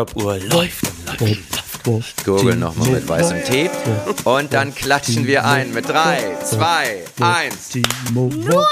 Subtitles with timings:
[0.00, 0.82] Stoppuhr läuft
[1.20, 1.20] und
[1.84, 2.24] läuft.
[2.24, 3.70] Gurgel nochmal mit weißem Tee.
[4.24, 7.70] Und dann klatschen wir ein mit 3, 2, 1.
[8.14, 8.64] Nur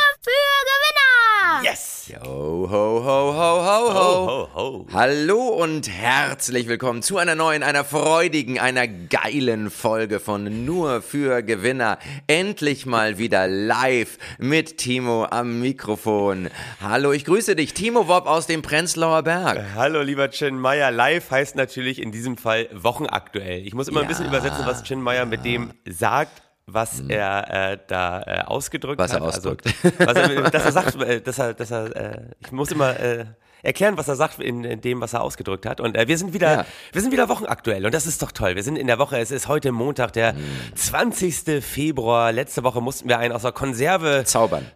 [1.62, 2.12] Yes!
[2.24, 4.26] Ho, ho, ho, ho, ho, ho.
[4.26, 4.86] Ho, ho.
[4.92, 11.42] Hallo und herzlich willkommen zu einer neuen, einer freudigen, einer geilen Folge von Nur für
[11.42, 11.98] Gewinner.
[12.26, 16.48] Endlich mal wieder live mit Timo am Mikrofon.
[16.80, 19.60] Hallo, ich grüße dich, Timo Wob aus dem Prenzlauer Berg.
[19.74, 20.90] Hallo, lieber Chin Meyer.
[20.90, 23.66] Live heißt natürlich in diesem Fall wochenaktuell.
[23.66, 24.30] Ich muss immer ein bisschen Ja.
[24.30, 29.20] übersetzen, was Chin Meyer mit dem sagt, was er äh, da äh, ausgedrückt Was er
[29.20, 29.28] hat.
[29.28, 29.66] ausdrückt.
[29.98, 32.98] Also, was er, dass er sagt, äh, dass er, dass er, äh, ich muss immer
[33.00, 33.24] äh,
[33.62, 35.80] erklären, was er sagt in, in dem, was er ausgedrückt hat.
[35.80, 36.66] Und äh, wir sind wieder, Ja.
[36.92, 38.54] wir sind wieder wochenaktuell und das ist doch toll.
[38.56, 39.18] Wir sind in der Woche.
[39.18, 40.44] Es ist heute Montag, der Hm.
[40.74, 41.62] 20.
[41.64, 42.32] Februar.
[42.32, 44.66] Letzte Woche mussten wir einen aus der Konserve Zaubern.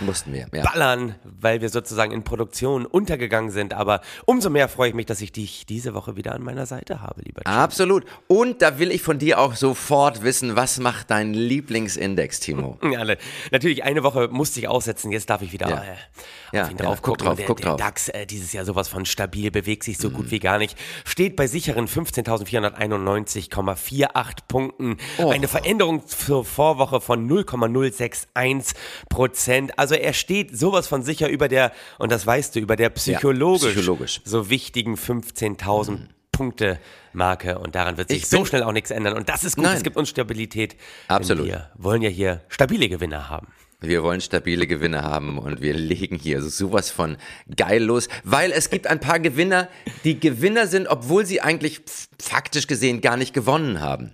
[0.00, 0.62] Mussten wir, ja.
[0.62, 3.74] ballern, weil wir sozusagen in Produktion untergegangen sind.
[3.74, 7.00] Aber umso mehr freue ich mich, dass ich dich diese Woche wieder an meiner Seite
[7.02, 7.52] habe, lieber Chin.
[7.52, 8.04] Absolut.
[8.28, 12.78] Und da will ich von dir auch sofort wissen, was macht dein Lieblingsindex, Timo?
[12.90, 13.16] Ja, ne,
[13.50, 15.82] natürlich, eine Woche musste ich aussetzen, jetzt darf ich wieder Ja.
[15.82, 17.26] äh, auf ihn ja, drauf guck gucken.
[17.26, 17.78] drauf, der, guck der drauf.
[17.80, 20.14] DAX äh, dieses Jahr sowas von stabil, bewegt sich so Mhm.
[20.14, 20.76] gut wie gar nicht.
[21.04, 24.96] Steht bei sicheren 15.491,48 Punkten.
[25.18, 25.30] Oh.
[25.30, 28.76] Eine Veränderung zur Vorwoche von 0,061
[29.08, 29.78] Prozent.
[29.78, 33.72] Also er steht sowas von sicher über der, und das weißt du, über der psychologisch,
[33.74, 34.20] psychologisch.
[34.24, 36.78] so wichtigen 15.000 Punkte
[37.14, 39.64] Marke und daran wird sich Ich so schnell auch nichts ändern und das ist gut,
[39.64, 39.78] Nein.
[39.78, 40.76] es gibt uns Stabilität.
[41.08, 41.46] Absolut.
[41.46, 43.46] Wir wollen ja hier stabile Gewinner haben.
[43.80, 47.16] Wir wollen stabile Gewinne haben und wir legen hier sowas von
[47.54, 49.68] geil los, weil es gibt ein paar Gewinner,
[50.04, 51.82] die Gewinner sind, obwohl sie eigentlich
[52.20, 54.12] faktisch gesehen gar nicht gewonnen haben.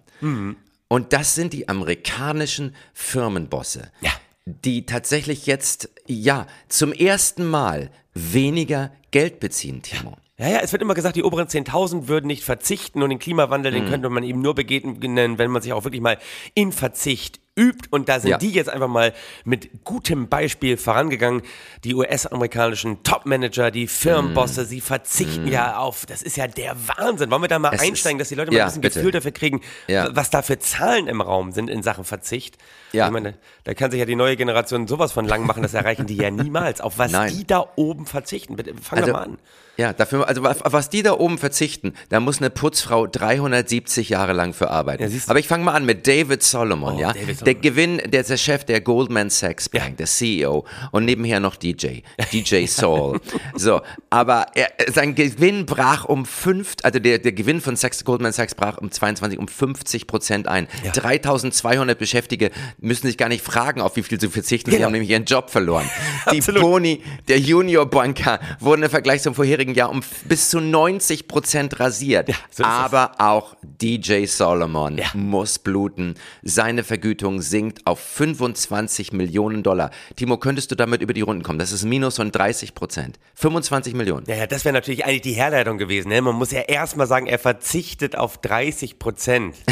[0.89, 4.11] Und das sind die amerikanischen Firmenbosse, Ja.
[4.45, 10.17] die tatsächlich jetzt, ja, zum ersten Mal weniger Geld beziehen, Timo.
[10.39, 13.71] Ja, ja, es wird immer gesagt, die oberen 10.000 würden nicht verzichten und den Klimawandel,
[13.73, 13.77] Mhm.
[13.77, 16.19] den könnte man eben nur begegnen, wenn man sich auch wirklich mal
[16.55, 17.89] in Verzicht übt.
[17.91, 18.39] Und da sind Ja.
[18.39, 19.13] die jetzt einfach mal
[19.45, 21.43] mit gutem Beispiel vorangegangen.
[21.85, 27.31] Die US-amerikanischen Top-Manager, die Firmenbosse, sie verzichten ja auf, das ist ja der Wahnsinn.
[27.31, 27.75] Wollen wir da mal.
[27.75, 28.99] Es einsteigen, dass die Leute mal Ja, ein bisschen bitte.
[29.01, 30.09] Gefühl dafür kriegen, Ja.
[30.15, 32.57] was da für Zahlen im Raum sind in Sachen Verzicht?
[32.93, 33.07] Ja.
[33.07, 36.07] Ich meine, da kann sich ja die neue Generation sowas von lang machen, das erreichen
[36.07, 36.81] die ja niemals.
[36.81, 37.33] Auf was Nein.
[37.37, 38.57] die da oben verzichten.
[38.57, 39.39] Bitte, fang Also, doch mal an.
[39.79, 44.11] Ja, dafür, also auf auf was die da oben verzichten, da muss eine Putzfrau 370
[44.11, 45.03] Jahre lang für arbeiten.
[45.29, 47.13] Aber ich fange mal an mit David Solomon, Oh, ja.
[47.15, 47.42] David Solomon.
[47.45, 49.91] Der Gewinn, der ist der Chef der Goldman Sachs Bank, Ja.
[49.97, 52.01] der CEO und nebenher noch DJ,
[52.33, 53.21] DJ Soul.
[53.57, 53.81] so,
[54.11, 58.55] aber er, sein Gewinn brach um fünf, also der, der Gewinn von Sachs, Goldman Sachs
[58.55, 60.69] brach um 22 um 50 Prozent ein.
[60.85, 60.93] Ja.
[60.93, 64.71] 3200 Beschäftigte müssen sich gar nicht fragen, auf wie viel sie verzichten.
[64.71, 64.87] Sie Genau.
[64.87, 65.89] haben nämlich ihren Job verloren.
[66.33, 66.41] Die.
[66.41, 72.29] Boni der Junior-Banker wurden im Vergleich zum vorherigen Jahr um bis zu 90 Prozent rasiert.
[72.29, 76.15] Ja, so Aber auch DJ Solomon muss bluten.
[76.43, 79.91] Seine Vergütung sinkt auf 25 Millionen Dollar.
[80.17, 81.59] Timo, könntest du damit über die Runden kommen?
[81.59, 83.19] Das ist ein Minus von 30 Prozent.
[83.35, 84.27] 25 Millionen.
[84.27, 86.09] Ja, ja, das wäre natürlich eigentlich die Herleitung gewesen.
[86.09, 86.21] Ne?
[86.21, 89.57] Man muss ja erstmal sagen, er verzichtet auf 30 Prozent.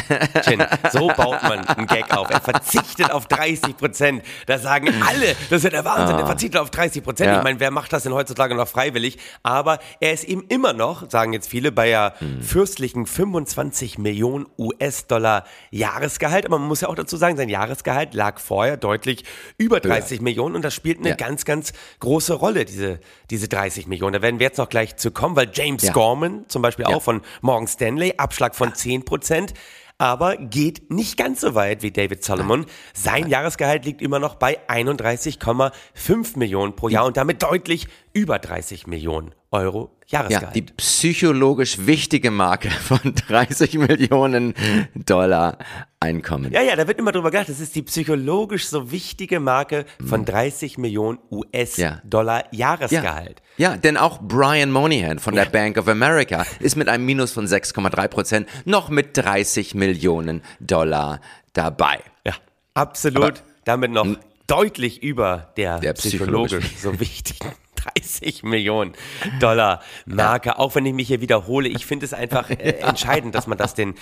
[0.92, 2.30] So baut man einen Gag auf.
[2.30, 4.22] Er verzichtet auf 30 Prozent.
[4.46, 7.30] Da sagen alle, das ist ja der Wahnsinn, er verzichtet auf 30 Prozent.
[7.30, 7.38] Ja.
[7.38, 9.18] Ich meine, wer macht das denn heutzutage noch freiwillig?
[9.42, 15.44] Aber er ist eben immer noch, sagen jetzt viele, bei ja fürstlichen 25 Millionen US-Dollar
[15.70, 16.46] Jahresgehalt.
[16.46, 19.24] Aber man muss ja auch dazu sagen, sein Jahresgehalt lag vorher deutlich
[19.58, 21.14] über 30 Millionen und das spielt eine Ja.
[21.16, 23.00] ganz, ganz große Rolle, diese,
[23.30, 24.14] diese 30 Millionen.
[24.14, 25.92] Da werden wir jetzt noch gleich zu kommen, weil James Ja.
[25.92, 26.94] Gorman zum Beispiel Ja.
[26.96, 29.52] auch von Morgan Stanley, Abschlag von 10 Prozent,
[29.98, 32.64] aber geht nicht ganz so weit wie David Solomon.
[32.94, 38.86] Sein Jahresgehalt liegt immer noch bei 31,5 Millionen pro Jahr und damit deutlich über 30
[38.86, 40.54] Millionen Euro Ja, Jahresgehalt.
[40.54, 44.54] die psychologisch wichtige Marke von 30 Millionen
[44.94, 45.58] Dollar
[46.02, 46.50] Einkommen.
[46.50, 50.24] Ja, ja, da wird immer drüber gedacht, das ist die psychologisch so wichtige Marke von
[50.24, 53.42] 30 Millionen US-Dollar Jahresgehalt.
[53.58, 57.46] Ja, denn auch Brian Moynihan von der Bank of America ist mit einem Minus von
[57.46, 61.20] 6,3 Prozent noch mit 30 Millionen Dollar
[61.52, 61.98] dabei.
[62.26, 62.32] Ja,
[62.72, 63.42] absolut.
[63.66, 64.06] Damit noch
[64.46, 67.50] deutlich über der, Der psychologisch psychologisch- so wichtigen
[67.94, 68.92] 30 Millionen
[69.40, 70.58] Dollar Marke.
[70.58, 73.74] Auch wenn ich mich hier wiederhole, ich finde es einfach äh, entscheidend, dass man das
[73.74, 73.94] den,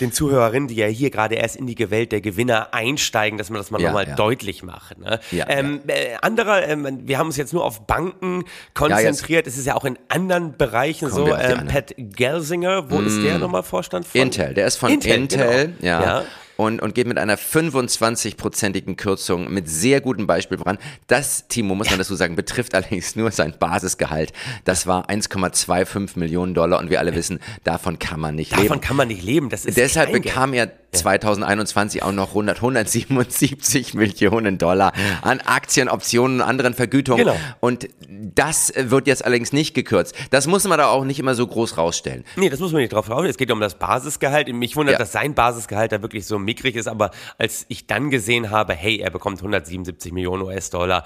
[0.00, 3.58] den Zuhörerinnen, die ja hier gerade erst in die Welt der Gewinner einsteigen, dass man
[3.58, 4.14] das mal Ja, nochmal ja.
[4.14, 4.98] deutlich macht.
[4.98, 5.20] Ne?
[5.30, 8.44] Ja, ähm, Äh, anderer, ähm, wir haben uns jetzt nur auf Banken
[8.74, 9.46] konzentriert.
[9.46, 11.34] es ist ja auch in anderen Bereichen Kommen so.
[11.34, 11.66] Ähm.
[11.66, 14.20] Pat Gelsinger, wo ist der nochmal Vorstand von?
[14.20, 15.76] Intel, der ist von Intel, genau.
[15.80, 16.24] ja.
[16.56, 20.78] Und, und geht mit einer 25-prozentigen Kürzung mit sehr gutem Beispiel voran.
[21.06, 24.32] Das, Timo, muss man dazu sagen, betrifft allerdings nur sein Basisgehalt.
[24.64, 28.80] Das war 1,25 Millionen Dollar und wir alle wissen, davon kann man nicht Davon leben.
[28.80, 29.48] kann man nicht leben.
[29.48, 30.34] Das ist Deshalb Kleingeld.
[30.34, 37.24] bekam er 2021 auch noch 100, 177 Millionen Dollar an Aktien, Optionen und anderen Vergütungen.
[37.24, 37.36] Genau.
[37.60, 40.14] Und das wird jetzt allerdings nicht gekürzt.
[40.30, 42.24] Das muss man da auch nicht immer so groß rausstellen.
[42.36, 43.24] Nee, das muss man nicht drauf raus.
[43.28, 44.52] Es geht um das Basisgehalt.
[44.52, 44.98] Mich wundert, Ja.
[44.98, 46.88] dass sein Basisgehalt da wirklich so mickrig ist.
[46.88, 51.04] Aber als ich dann gesehen habe, hey, er bekommt 177 Millionen US-Dollar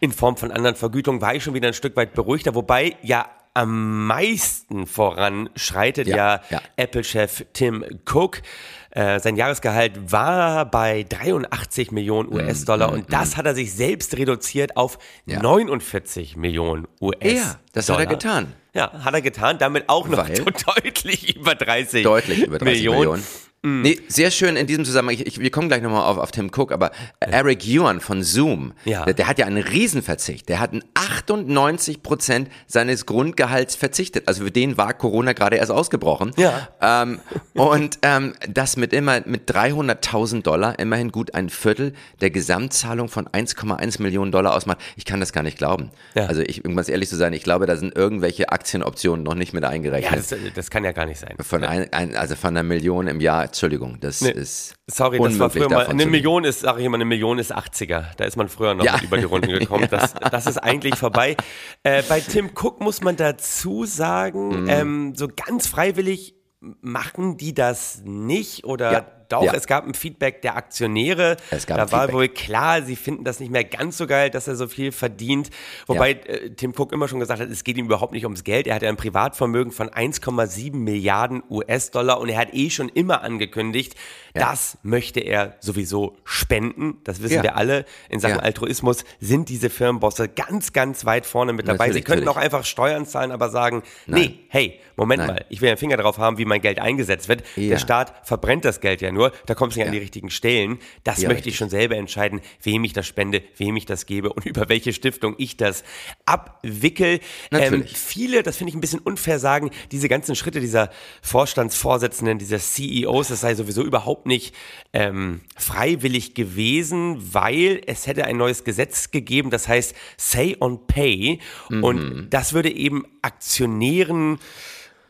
[0.00, 2.54] in Form von anderen Vergütungen, war ich schon wieder ein Stück weit beruhigter.
[2.54, 6.60] Wobei ja am meisten voran schreitet ja, Ja, ja.
[6.76, 8.42] Apple-Chef Tim Cook.
[8.90, 14.76] Äh, sein Jahresgehalt war bei 83 Millionen US-Dollar und das hat er sich selbst reduziert
[14.76, 15.42] auf Mm, Ja.
[15.42, 17.34] 49 Millionen US-Dollar.
[17.36, 18.52] Ja, das hat er getan.
[18.74, 20.26] Ja, hat er getan, damit auch noch
[20.76, 22.98] deutlich über 30, Deutlich über 30 Millionen.
[22.98, 23.22] Millionen.
[23.64, 25.14] Nee, sehr schön in diesem Zusammenhang.
[25.14, 28.72] Ich, ich, wir kommen gleich nochmal auf, auf Tim Cook, aber Eric Yuan von Zoom,
[28.84, 29.04] Ja.
[29.04, 30.48] der, der hat ja einen Riesenverzicht.
[30.48, 34.26] Der hat 98 Prozent seines Grundgehalts verzichtet.
[34.26, 36.32] Also für den war Corona gerade erst ausgebrochen.
[36.36, 36.68] Ja.
[36.80, 37.20] Ähm,
[37.54, 43.28] und ähm, das mit immer mit 300.000 Dollar, immerhin gut ein Viertel der Gesamtzahlung von
[43.28, 44.78] 1,1 Millionen Dollar ausmacht.
[44.96, 45.90] Ich kann das gar nicht glauben.
[46.16, 46.26] Ja.
[46.26, 49.52] Also ich, um ganz ehrlich zu sein, ich glaube, da sind irgendwelche Aktienoptionen noch nicht
[49.52, 50.30] mit eingerechnet.
[50.30, 51.36] Ja, das, das kann ja gar nicht sein.
[51.40, 55.50] Von ein, ein, also von einer Million im Jahr, Entschuldigung, das ist Sorry, das war
[55.50, 56.06] früher mal, eine.
[56.06, 58.04] Million ist, sage ich immer, eine Million ist 80er.
[58.16, 58.98] Da ist man früher noch Ja.
[59.02, 59.86] über die Runden gekommen.
[59.90, 61.36] Das, das ist eigentlich vorbei.
[61.82, 63.86] Äh, bei Tim Cook muss man dazu Mhm.
[63.86, 66.34] sagen, ähm, so ganz freiwillig
[66.80, 69.06] machen die das nicht oder Ja.
[69.32, 69.52] Doch, Ja.
[69.54, 71.36] es gab ein Feedback der Aktionäre.
[71.50, 72.14] Es gab da ein war Feedback.
[72.14, 75.50] wohl klar, sie finden das nicht mehr ganz so geil, dass er so viel verdient.
[75.86, 78.66] Wobei äh, Tim Cook immer schon gesagt hat, es geht ihm überhaupt nicht ums Geld.
[78.66, 83.22] Er hat ja ein Privatvermögen von 1,7 Milliarden US-Dollar und er hat eh schon immer
[83.22, 83.94] angekündigt,
[84.34, 84.50] Ja.
[84.50, 86.98] das möchte er sowieso spenden.
[87.04, 87.42] Das wissen Ja.
[87.42, 87.84] wir alle.
[88.08, 88.40] In Sachen Ja.
[88.42, 91.86] Altruismus sind diese Firmenbosse ganz, ganz weit vorne mit dabei.
[91.88, 92.38] Natürlich, sie könnten natürlich.
[92.38, 95.28] auch einfach Steuern zahlen, aber sagen, nee, hey, Moment Nein.
[95.28, 97.42] mal, ich will einen Finger drauf haben, wie mein Geld eingesetzt wird.
[97.56, 97.70] Ja.
[97.70, 100.78] Der Staat verbrennt das Geld ja nur, da kommt es nicht an die richtigen Stellen.
[101.04, 101.54] Das Ja, möchte richtig.
[101.54, 104.92] ich schon selber entscheiden, wem ich das spende, wem ich das gebe und über welche
[104.92, 105.82] Stiftung ich das
[106.26, 107.20] abwickel.
[107.50, 110.90] Ähm, viele, das finde ich ein bisschen unfair, sagen, diese ganzen Schritte dieser
[111.22, 114.54] Vorstandsvorsitzenden, dieser CEOs, das sei sowieso überhaupt nicht
[114.92, 121.40] ähm, freiwillig gewesen, weil es hätte ein neues Gesetz gegeben, das heißt Say on Pay.
[121.68, 121.84] Mhm.
[121.84, 124.38] Und das würde eben Aktionären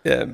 [0.05, 0.27] äh,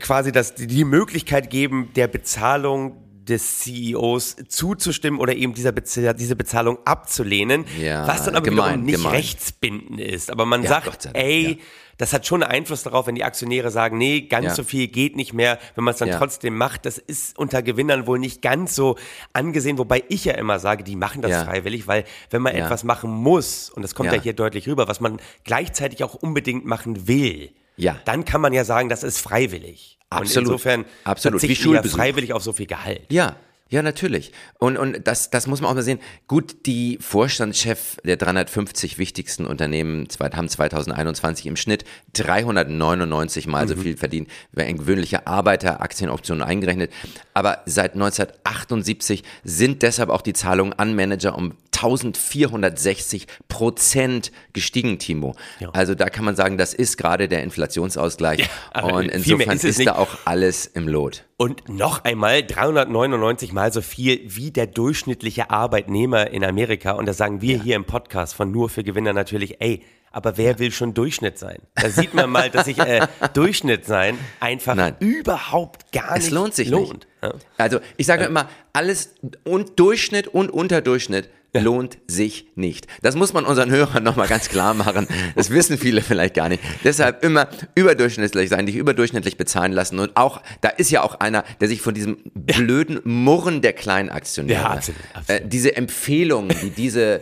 [0.00, 6.36] quasi das, die Möglichkeit geben, der Bezahlung des CEOs zuzustimmen oder eben dieser Bez diese
[6.36, 9.14] Bezahlung abzulehnen, Ja, was dann aber gemein, wiederum nicht gemein.
[9.14, 10.30] rechtsbindend ist.
[10.30, 11.56] Aber man Ja, sagt, ey, ja.
[11.98, 15.14] das hat schon einen Einfluss darauf, wenn die Aktionäre sagen, nee, ganz so viel geht
[15.16, 16.84] nicht mehr, wenn man es dann trotzdem macht.
[16.84, 18.96] Das ist unter Gewinnern wohl nicht ganz so
[19.32, 23.10] angesehen, wobei ich ja immer sage, die machen das freiwillig, weil wenn man etwas machen
[23.10, 24.12] muss, und das kommt.
[24.12, 24.20] Ja.
[24.20, 27.50] hier deutlich rüber, was man gleichzeitig auch unbedingt machen will,
[27.82, 27.96] Ja.
[28.04, 29.98] dann kann man ja sagen, das ist freiwillig.
[30.10, 30.36] Absolut.
[30.36, 31.42] Und insofern Absolut.
[31.42, 31.96] Wie Schulbesuch.
[31.96, 33.02] freiwillig auf so viel Gehalt.
[33.10, 33.36] Ja,
[33.72, 34.32] ja, natürlich.
[34.58, 35.98] Und, und das, das muss man auch mal sehen.
[36.28, 43.68] Gut, die Vorstandschef der 350 wichtigsten Unternehmen haben 2021 im Schnitt 399 Mal Mhm.
[43.68, 46.92] so viel verdient wie ein gewöhnlicher Arbeiter, Aktienoptionen eingerechnet.
[47.32, 55.34] Aber seit 1978 sind deshalb auch die Zahlungen an Manager um 1460 Prozent gestiegen, Timo.
[55.60, 55.70] Ja.
[55.70, 58.48] Also da kann man sagen, das ist gerade der Inflationsausgleich.
[58.74, 61.24] Ja, und insofern ist ist, da auch alles im Lot.
[61.42, 66.92] Und noch einmal 399 mal so viel wie der durchschnittliche Arbeitnehmer in Amerika.
[66.92, 69.82] Und da sagen wir hier im Podcast von Nur für Gewinner natürlich, ey,
[70.12, 71.58] aber wer will schon Durchschnitt sein?
[71.74, 74.94] Da sieht man mal, dass sich äh, Durchschnitt sein einfach Nein.
[75.00, 76.92] überhaupt gar Es nicht lohnt sich lohnt.
[76.92, 77.06] nicht.
[77.22, 77.34] Ja.
[77.58, 79.14] Also ich sage immer, alles
[79.44, 82.86] und Durchschnitt und Unterdurchschnitt lohnt sich nicht.
[83.02, 85.06] Das muss man unseren Hörern nochmal ganz klar machen.
[85.36, 86.62] Das wissen viele vielleicht gar nicht.
[86.82, 89.98] Deshalb immer überdurchschnittlich sein, dich überdurchschnittlich bezahlen lassen.
[89.98, 94.62] Und auch, da ist ja auch einer, der sich von diesem blöden Murren der Kleinaktionäre,
[94.62, 95.42] Ja, absolut, absolut.
[95.42, 97.20] Äh, diese Empfehlungen, die diese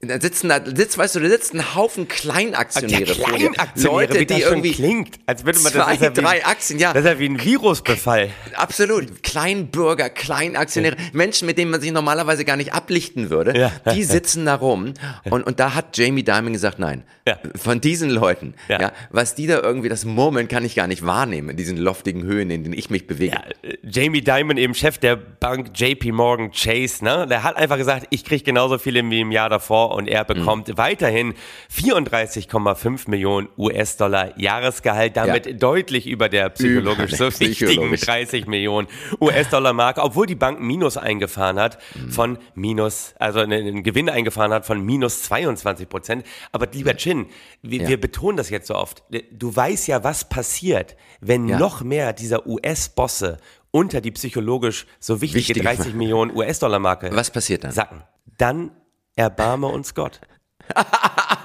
[0.00, 3.14] da sitzen da, sitzt, weißt du, da sitzen ein Haufen Kleinaktionäre dir.
[3.14, 6.16] Kleinaktionäre, Leute, wie das die schon irgendwie klingt, als würde man das zwei, ist ja
[6.16, 6.92] wie, drei Aktien, ja.
[6.92, 8.30] Das ist ja wie ein Virusbefall.
[8.54, 9.24] Absolut.
[9.24, 13.72] Kleinbürger, Kleinaktionäre, Menschen, mit denen man sich normalerweise gar nicht ablichten würde, Ja.
[13.92, 14.94] die sitzen da rum.
[15.28, 17.36] Und, und da hat Jamie Dimon gesagt, nein, Ja.
[17.56, 18.80] von diesen Leuten, Ja.
[18.80, 18.92] ja.
[19.10, 22.50] was die da irgendwie, das Murmeln kann ich gar nicht wahrnehmen, in diesen loftigen Höhen,
[22.50, 23.34] in denen ich mich bewege.
[23.34, 23.42] Ja,
[23.82, 27.26] Jamie Dimon, eben Chef der Bank JP Morgan Chase, ne?
[27.28, 30.68] Der hat einfach gesagt, ich kriege genauso viel wie im Jahr davor und er bekommt
[30.68, 30.78] Mhm.
[30.78, 31.34] weiterhin
[31.68, 35.52] 34,5 Millionen US-Dollar Jahresgehalt, damit Ja.
[35.52, 38.00] deutlich über der psychologisch Über so wichtigen psychologisch.
[38.02, 38.88] 30 Millionen
[39.20, 42.10] US-Dollar-Marke, obwohl die Bank Minus eingefahren hat Mhm.
[42.10, 46.24] von Minus, also einen, Gewinn eingefahren hat von Minus 22 Prozent.
[46.52, 47.26] Aber lieber Chin,
[47.62, 47.88] wir, Ja.
[47.88, 49.02] wir betonen das jetzt so oft.
[49.32, 51.58] Du weißt ja, was passiert, wenn Ja.
[51.58, 53.38] noch mehr dieser US-Bosse
[53.70, 57.72] unter die psychologisch so wichtige Wichtige- 30 Millionen US-Dollar-Marke Was passiert dann?
[57.72, 58.02] sacken.
[58.38, 58.70] Dann
[59.18, 60.20] erbarme uns Gott.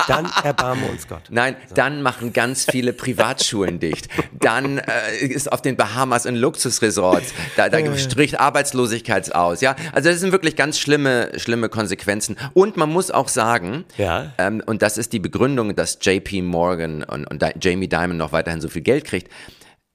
[0.08, 1.24] Dann erbarme uns Gott.
[1.30, 4.10] Nein, dann machen ganz viele Privatschulen dicht.
[4.34, 7.34] Dann äh, ist auf den Bahamas ein Luxusresorts.
[7.56, 9.62] Da, da stricht Arbeitslosigkeit aus.
[9.62, 12.36] Ja, also das sind wirklich ganz schlimme, schlimme Konsequenzen.
[12.54, 14.34] Und man muss auch sagen, Ja.
[14.38, 18.60] ähm, und das ist die Begründung, dass JP Morgan und, und Jamie Dimon noch weiterhin
[18.60, 19.32] so viel Geld kriegt.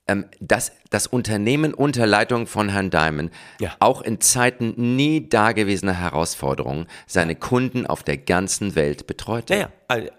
[0.06, 3.30] Ähm, dass das Unternehmen unter Leitung von Herrn Dimon
[3.61, 3.76] Ja.
[3.80, 9.50] auch in Zeiten nie dagewesener Herausforderungen seine Kunden auf der ganzen Welt betreut.
[9.50, 9.68] Ja, ja,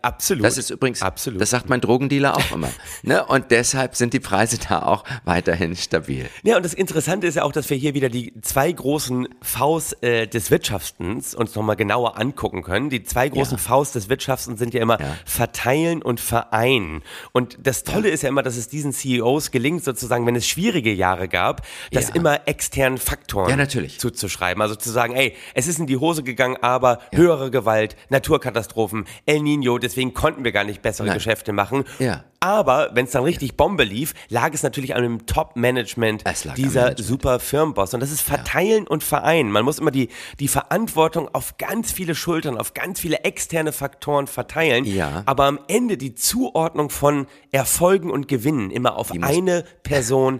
[0.02, 0.44] absolut.
[0.46, 1.40] Das ist übrigens, absolut.
[1.42, 2.70] das sagt mein Drogendealer auch immer.
[3.04, 3.24] ne?
[3.26, 6.28] Und deshalb sind die Preise da auch weiterhin stabil.
[6.44, 9.94] Ja, und das Interessante ist ja auch, dass wir hier wieder die zwei großen Vs
[10.02, 12.90] äh, des Wirtschaftens uns nochmal genauer angucken können.
[12.90, 15.16] Die zwei großen Vs des Wirtschaftens sind ja immer Ja.
[15.26, 17.04] verteilen und vereinen.
[17.32, 20.92] Und das Tolle ist ja immer, dass es diesen CEOs gelingt, sozusagen, wenn es schwierige
[20.94, 21.62] Jahre gab,
[21.92, 22.16] das Ja.
[22.16, 23.98] immer externen Faktoren Ja, natürlich.
[24.00, 24.62] zuzuschreiben.
[24.62, 29.42] Also zu sagen, ey, es ist in die Hose gegangen, aber höhere Gewalt, Naturkatastrophen, El
[29.42, 31.16] Nino, deswegen konnten wir gar nicht bessere Nein.
[31.16, 31.86] Geschäfte machen.
[32.00, 32.26] Ja.
[32.42, 36.24] Aber wenn es dann richtig Bombe lief, lag es natürlich an dem Top-Management
[36.56, 37.00] dieser Management.
[37.06, 37.94] super Firmenboss.
[37.94, 39.52] Und das ist Verteilen und Vereinen.
[39.52, 40.08] Man muss immer die,
[40.40, 44.86] die Verantwortung auf ganz viele Schultern, auf ganz viele externe Faktoren verteilen.
[44.86, 45.24] Ja.
[45.26, 50.40] Aber am Ende die Zuordnung von Erfolgen und Gewinnen immer auf eine Person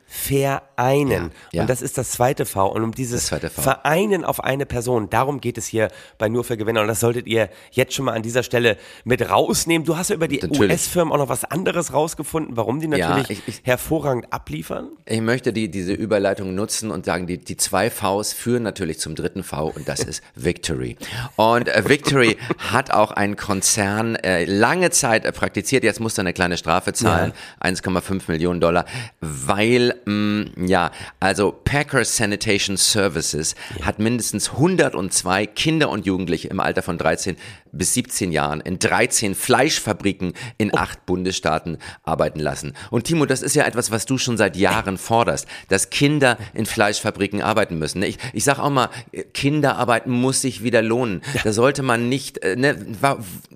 [0.11, 1.09] vereinen.
[1.11, 1.61] Ja, ja.
[1.61, 2.67] Und das ist das zweite V.
[2.67, 3.29] Und um dieses.
[3.29, 6.81] Vereinen auf eine Person, darum geht es hier bei Nur für Gewinner.
[6.81, 9.85] Und das solltet ihr jetzt schon mal an dieser Stelle mit rausnehmen.
[9.85, 10.41] Du hast ja über die.
[10.43, 14.89] US-Firmen auch noch was anderes rausgefunden, warum die Ja, natürlich ich- ich- hervorragend abliefern.
[15.05, 19.15] Ich möchte die, diese Überleitung nutzen und sagen, die, die zwei Vs führen natürlich zum
[19.15, 20.97] dritten V und das ist Victory.
[21.37, 25.83] Und äh, Victory hat auch einen Konzern äh, lange Zeit äh, praktiziert.
[25.83, 27.31] Jetzt muss er eine kleine Strafe zahlen,
[27.63, 28.85] 1,5 Millionen Dollar,
[29.21, 36.81] weil, mh, ja, also Packer Sanitation Services hat mindestens 102 Kinder und Jugendliche im Alter
[36.81, 37.35] von 13
[37.71, 42.73] bis 17 Jahren in 13 Fleischfabriken in acht Bundesstaaten arbeiten lassen.
[42.89, 46.65] Und Timo, das ist ja etwas, was du schon seit Jahren forderst, dass Kinder in
[46.65, 48.03] Fleischfabriken arbeiten müssen.
[48.03, 48.89] Ich, ich sag auch mal,
[49.33, 51.21] Kinderarbeit muss sich wieder lohnen.
[51.43, 52.77] Da sollte man nicht, äh, ne,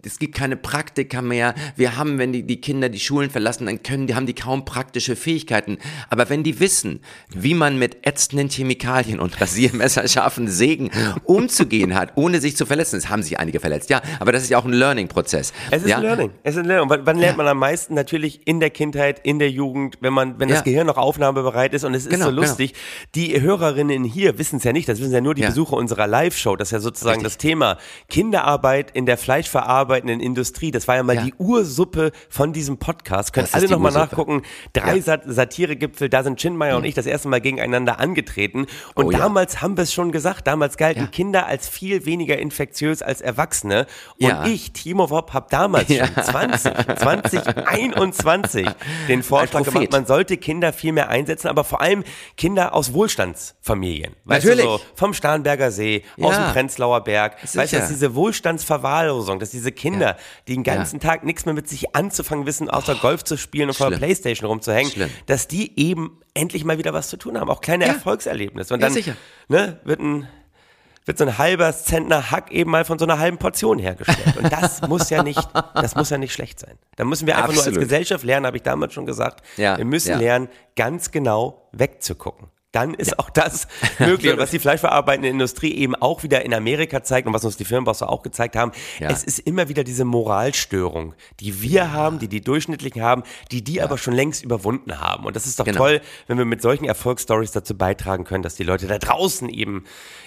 [0.04, 1.56] es gibt keine Praktika mehr.
[1.76, 4.66] Wir haben, wenn die, die Kinder die Schulen verlassen, dann können die, haben die kaum
[4.66, 5.78] praktische Fähigkeiten.
[6.10, 10.92] Aber wenn die wissen, wie man mit ätzenden Chemikalien und rasiermesserscharfen Sägen
[11.24, 14.50] umzugehen hat, ohne sich zu verletzen, das haben sich einige verletzt, ja, aber das ist
[14.50, 15.54] ja auch ein Learning-Prozess.
[15.72, 15.98] Es ist ja?
[15.98, 16.32] ein Learning.
[16.44, 16.90] Es ist ein Learning.
[16.90, 17.44] Wann, wann lernt Ja.
[17.44, 17.94] man am meisten?
[17.94, 21.84] Natürlich in der Kindheit, in der Jugend, wenn man, wenn das Gehirn noch aufnahmebereit ist.
[21.84, 22.42] Und es ist Genau, so genau.
[22.42, 22.74] lustig.
[23.16, 24.88] Die Hörerinnen hier wissen es ja nicht.
[24.90, 25.46] Das wissen ja nur die.
[25.46, 26.56] Besucher unserer Live-Show.
[26.56, 27.34] Das ist ja sozusagen Richtig.
[27.34, 27.78] das Thema
[28.10, 30.72] Kinderarbeit in der fleischverarbeitenden Industrie.
[30.72, 33.34] Das war ja mal die Ursuppe von diesem Podcast.
[33.34, 34.42] Könnt Das alle nochmal nachgucken.
[34.74, 35.00] Drei.
[35.02, 38.66] Sat Satiregipfel, da sind Chinmeier und ich das erste Mal gegeneinander angetreten.
[38.96, 40.48] Und Oh damals haben wir es schon gesagt.
[40.48, 41.12] Damals galten.
[41.12, 43.86] Kinder als viel weniger infektiös als Erwachsene.
[44.20, 44.46] Und Ja.
[44.46, 48.68] ich, Timo Wopp, habe damals schon 20, 2021
[49.08, 52.04] den Vorschlag gemacht, man sollte Kinder viel mehr einsetzen, aber vor allem
[52.38, 54.16] Kinder aus Wohlstandsfamilien.
[54.26, 54.66] Weißt Natürlich.
[54.66, 56.46] Du, so vom Starnberger See, aus Ja.
[56.48, 57.42] dem Prenzlauer Berg.
[57.44, 57.80] Weißt du, Sicher.
[57.80, 62.46] dass diese Wohlstandsverwahrlosung, dass diese Kinder, die den ganzen Tag nichts mehr mit sich anzufangen
[62.46, 63.98] wissen, außer Golf zu spielen und vor der.
[63.98, 65.10] Playstation rumzuhängen, Schlimm.
[65.26, 67.50] dass die eben endlich mal wieder was zu tun haben.
[67.50, 67.94] Auch kleine Ja.
[67.94, 68.74] Erfolgserlebnisse.
[68.74, 69.16] Und Ja, dann sicher.
[69.48, 70.28] Ne, wird ein
[71.06, 74.38] wird so ein halber Zentner Hack eben mal von so einer halben Portion hergestellt.
[74.38, 76.78] Und das muss ja nicht, das muss ja nicht schlecht sein.
[76.96, 77.78] Da müssen wir einfach nur Absolut.
[77.78, 79.46] als Gesellschaft lernen, habe ich damals schon gesagt.
[79.58, 80.18] Ja, wir müssen ja.
[80.18, 82.48] lernen, ganz genau wegzugucken.
[82.76, 83.68] Dann ist auch das
[84.00, 84.34] möglich.
[84.34, 87.64] Und was die fleischverarbeitende Industrie eben auch wieder in Amerika zeigt und was uns die
[87.66, 89.10] Firmenbosse auch gezeigt haben, Ja.
[89.10, 93.82] es ist immer wieder diese Moralstörung, die wir haben, die die Durchschnittlichen haben, die die
[93.82, 95.26] aber schon längst überwunden haben.
[95.26, 95.78] Und das ist doch Genau.
[95.80, 99.86] toll, wenn wir mit solchen Erfolgsstories dazu beitragen können, dass die Leute da draußen eben,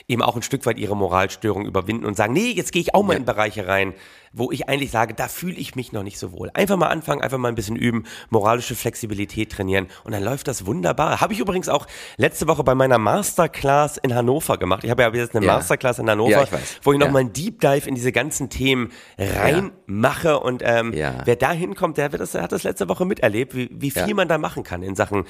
[0.09, 3.03] eben auch ein Stück weit ihre Moralstörung überwinden und sagen, nee, jetzt gehe ich auch
[3.03, 3.93] mal in Bereiche rein,
[4.33, 6.51] wo ich eigentlich sage, da fühle ich mich noch nicht so wohl.
[6.55, 10.67] Einfach mal anfangen, einfach mal ein bisschen üben, moralische Flexibilität trainieren und dann läuft das
[10.67, 11.21] wunderbar.
[11.21, 14.85] Habe ich übrigens auch letzte Woche bei meiner Masterclass in Hannover gemacht.
[14.85, 15.55] Ich habe ja jetzt eine Ja.
[15.55, 16.81] Masterclass in Hannover, Ja, ich weiß.
[16.83, 17.15] wo ich noch Ja.
[17.17, 20.93] einen Deep Dive in diese ganzen Themen reinmache und ähm,
[21.25, 24.15] wer da hinkommt, der, wird das, der hat das letzte Woche miterlebt, wie, wie viel
[24.15, 25.25] man da machen kann in Sachen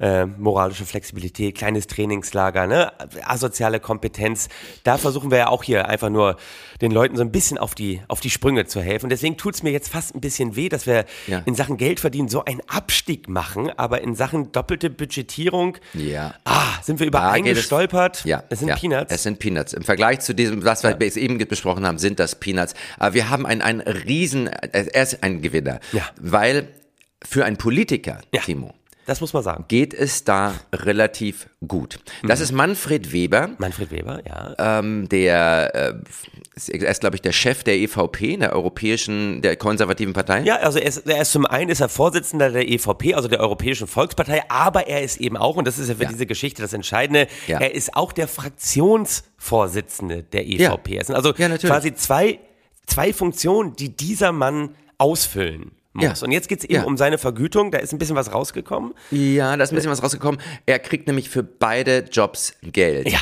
[0.00, 2.92] äh, moralische Flexibilität, kleines Trainingslager, ne?
[3.24, 4.48] asoziale Kompetenz.
[4.84, 6.36] Da versuchen wir ja auch hier einfach nur
[6.80, 9.04] den Leuten so ein bisschen auf die, auf die Sprünge zu helfen.
[9.06, 11.42] Und deswegen tut's mir jetzt fast ein bisschen weh, dass wir Ja.
[11.44, 16.34] in Sachen Geld verdienen so einen Abstieg machen, aber in Sachen doppelte Budgetierung Ja.
[16.46, 17.64] ah, sind wir über Da einen geht es-.
[18.24, 19.12] Ja, es sind ja, Peanuts.
[19.12, 19.74] Es sind Peanuts.
[19.74, 22.72] Im Vergleich zu diesem, was wir bis eben besprochen haben, sind das Peanuts.
[22.98, 25.80] Aber wir haben einen, einen riesen, äh, er ist ein Gewinner.
[25.92, 26.08] Ja.
[26.18, 26.68] Weil
[27.22, 28.40] für einen Politiker, Ja.
[28.40, 28.72] Timo,
[29.10, 29.64] das muss man sagen.
[29.68, 31.98] geht es da relativ gut.
[32.22, 32.42] Das Mhm.
[32.44, 34.78] ist Manfred Weber, Manfred Weber, ja.
[34.78, 35.94] ähm, der, äh,
[36.78, 40.42] er ist, glaube ich, der Chef der EVP, der europäischen, der konservativen Partei.
[40.42, 43.40] Ja, also er ist, er ist zum einen ist er Vorsitzender der EVP, also der
[43.40, 46.08] Europäischen Volkspartei, aber er ist eben auch, und das ist ja für Ja.
[46.10, 47.58] diese Geschichte das Entscheidende, Ja.
[47.60, 50.98] er ist auch der Fraktionsvorsitzende der EVP.
[50.98, 52.38] Es sind also Ja, quasi zwei,
[52.86, 56.20] zwei Funktionen, die dieser Mann ausfüllen muss.
[56.20, 56.24] Ja.
[56.26, 56.82] Und jetzt geht's eben Ja.
[56.84, 58.94] um seine Vergütung, da ist ein bisschen was rausgekommen.
[59.10, 60.40] Ja, da ist ein bisschen was rausgekommen.
[60.66, 63.08] Er kriegt nämlich für beide Jobs Geld.
[63.10, 63.18] Ja.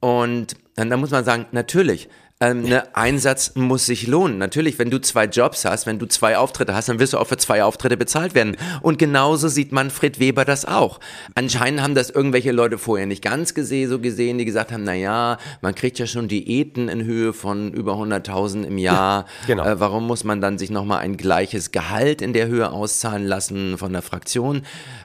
[0.00, 2.08] Und dann, dann muss man sagen, natürlich,
[2.40, 4.38] ähm, ne, Einsatz muss sich lohnen.
[4.38, 7.26] Natürlich, wenn du zwei Jobs hast, wenn du zwei Auftritte hast, dann wirst du auch
[7.26, 8.56] für zwei Auftritte bezahlt werden.
[8.80, 11.00] Und genauso sieht Manfred Weber das auch.
[11.34, 14.94] Anscheinend haben das irgendwelche Leute vorher nicht ganz gesehen, so gesehen, die gesagt haben, na
[14.94, 19.26] ja, man kriegt ja schon Diäten in Höhe von über 100.000 im Jahr.
[19.48, 19.64] genau.
[19.64, 23.78] Äh, warum muss man dann sich nochmal ein gleiches Gehalt in der Höhe auszahlen lassen
[23.78, 24.62] von der Fraktion?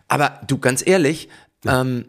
[0.08, 1.30] Aber du, ganz ehrlich,
[1.66, 2.06] ähm,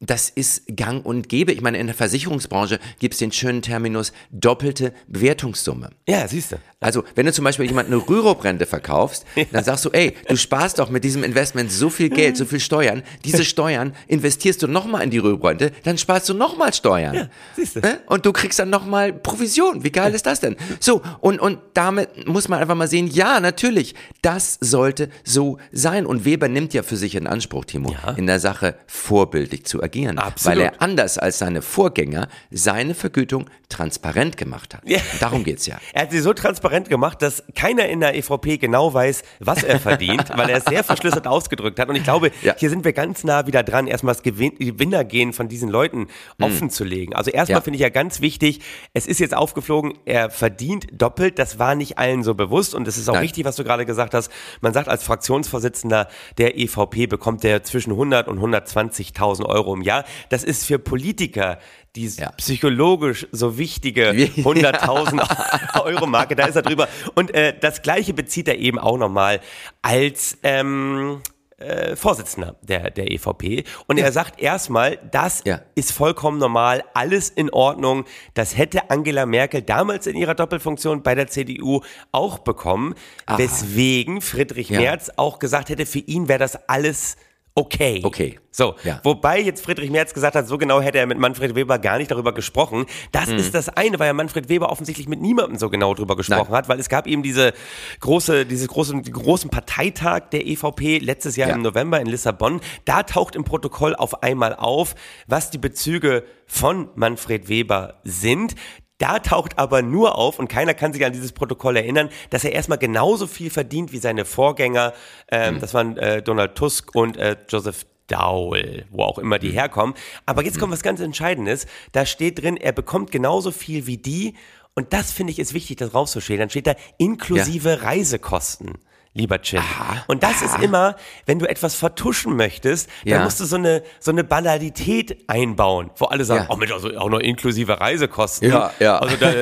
[0.00, 1.52] das ist gang und gäbe.
[1.52, 5.90] Ich meine, in der Versicherungsbranche gibt es den schönen Terminus doppelte Bewertungssumme.
[6.06, 6.56] Ja, siehst du.
[6.80, 10.78] Also, wenn du zum Beispiel jemand eine Rürup-Rente verkaufst, dann sagst du, ey, du sparst
[10.78, 13.02] doch mit diesem Investment so viel Geld, so viel Steuern.
[13.24, 17.28] Diese Steuern investierst du nochmal in die Rürup-Rente, dann sparst du nochmal Steuern.
[17.56, 17.80] siehst du.
[17.80, 17.98] Ne?
[18.06, 19.82] Und du kriegst dann nochmal Provision.
[19.82, 20.54] Wie geil ist das denn?
[20.78, 26.06] So, und, und damit muss man einfach mal sehen, ja, natürlich, das sollte so sein.
[26.06, 28.12] Und Weber nimmt ja für sich in Anspruch, Timo, Ja.
[28.12, 29.87] in der Sache vorbildlich zu agieren.
[30.18, 30.58] Absolut.
[30.58, 34.82] Weil er anders als seine Vorgänger seine Vergütung transparent gemacht hat.
[34.88, 34.98] Ja.
[35.20, 35.76] Darum geht's ja.
[35.92, 39.78] Er hat sie so transparent gemacht, dass keiner in der EVP genau weiß, was er
[39.78, 41.88] verdient, weil er es sehr verschlüsselt ausgedrückt hat.
[41.88, 42.54] Und ich glaube, Ja.
[42.56, 46.08] hier sind wir ganz nah wieder dran, erstmal das Gewin Gewinnergehen von diesen Leuten
[46.40, 47.14] offen zu legen.
[47.14, 47.60] Also erstmal Mhm.
[47.60, 47.64] Ja.
[47.64, 48.60] finde ich ja ganz wichtig,
[48.94, 51.38] es ist jetzt aufgeflogen, er verdient doppelt.
[51.38, 52.74] Das war nicht allen so bewusst.
[52.74, 53.22] Und es ist auch Nein.
[53.22, 54.30] richtig, was du gerade gesagt hast.
[54.60, 60.04] Man sagt, als Fraktionsvorsitzender der EVP bekommt er zwischen 100 und 120.000 Euro im Jahr.
[60.28, 61.58] Das ist für Politiker
[61.96, 62.30] die Ja.
[62.32, 66.88] psychologisch so wichtige Wie- 100.000 Euro Marke, da ist er drüber.
[67.14, 69.40] Und äh, das gleiche bezieht er eben auch nochmal
[69.82, 71.20] als ähm,
[71.56, 73.64] äh, Vorsitzender der, der EVP.
[73.88, 75.60] Und er sagt erstmal, das Ja.
[75.74, 78.04] ist vollkommen normal, alles in Ordnung.
[78.34, 81.80] Das hätte Angela Merkel damals in ihrer Doppelfunktion bei der CDU
[82.12, 82.94] auch bekommen,
[83.38, 84.80] weswegen Friedrich Ja.
[84.80, 87.16] Merz auch gesagt hätte, für ihn wäre das alles
[87.58, 88.00] okay.
[88.04, 88.38] Okay.
[88.50, 89.00] So, Ja.
[89.04, 92.10] wobei jetzt Friedrich Merz gesagt hat, so genau hätte er mit Manfred Weber gar nicht
[92.10, 92.86] darüber gesprochen.
[93.12, 93.36] Das Mhm.
[93.36, 96.68] ist das eine, weil ja Manfred Weber offensichtlich mit niemandem so genau darüber gesprochen hat,
[96.68, 97.52] weil es gab eben diese
[98.00, 101.54] große, dieses große, großen Parteitag der EVP letztes Jahr Ja.
[101.54, 102.60] im November in Lissabon.
[102.84, 104.94] Da taucht im Protokoll auf einmal auf,
[105.28, 108.54] was die Bezüge von Manfred Weber sind.
[108.98, 112.52] Da taucht aber nur auf, und keiner kann sich an dieses Protokoll erinnern, dass er
[112.52, 114.92] erstmal genauso viel verdient wie seine Vorgänger.
[115.30, 115.60] Ähm, Hm.
[115.60, 119.94] Das waren äh, Donald Tusk und äh, Joseph Daul, wo auch immer die herkommen.
[120.26, 121.66] Aber jetzt kommt was ganz Entscheidendes.
[121.92, 124.34] Da steht drin, er bekommt genauso viel wie die.
[124.74, 126.40] Und das finde ich ist wichtig, das rauszustellen.
[126.40, 128.78] Dann steht da inklusive Reisekosten.
[129.14, 129.60] Lieber Chin.
[130.06, 130.94] Und das ist immer,
[131.26, 133.24] wenn du etwas vertuschen möchtest, dann Ja.
[133.24, 136.54] musst du so eine, so eine Banalität einbauen, wo alle sagen, Ja.
[136.54, 138.50] oh, mit also auch noch inklusive Reisekosten.
[138.50, 138.98] Ja, ja.
[138.98, 139.32] Also, da,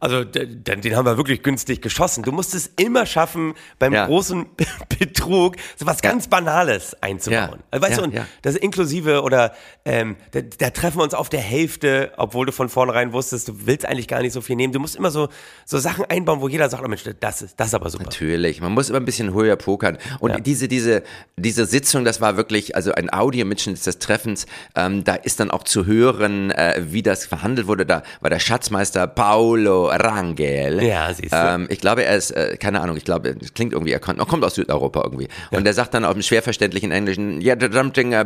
[0.00, 2.22] also da, den, haben wir wirklich günstig geschossen.
[2.22, 4.06] Du musst es immer schaffen, beim Ja.
[4.06, 4.46] großen
[4.98, 7.60] Betrug so was ganz Banales einzubauen.
[7.70, 9.52] Also, weißt du, das inklusive oder
[9.84, 13.66] ähm, da, da treffen wir uns auf der Hälfte, obwohl du von vornherein wusstest, du
[13.66, 14.72] willst eigentlich gar nicht so viel nehmen.
[14.72, 15.28] Du musst immer so,
[15.64, 18.04] so Sachen einbauen, wo jeder sagt, oh Mensch, das ist, das ist aber super.
[18.04, 18.60] Natürlich.
[18.60, 19.96] Man muss immer bisschen höher pokern.
[20.20, 20.40] Und Ja.
[20.40, 21.02] diese, diese,
[21.36, 25.62] diese Sitzung, das war wirklich, also ein Audiomitschnitt des Treffens, ähm, da ist dann auch
[25.64, 27.86] zu hören, äh, wie das verhandelt wurde.
[27.86, 30.82] Da war der Schatzmeister Paolo Rangel.
[30.82, 31.36] Ja, siehst du.
[31.36, 34.18] Ähm, ich glaube, er ist, äh, keine Ahnung, ich glaube, es klingt irgendwie, er kommt,
[34.18, 35.28] er kommt aus Südeuropa irgendwie.
[35.50, 38.24] Und er sagt dann auf dem schwer verständlichen Englischen, ja, yeah, something uh,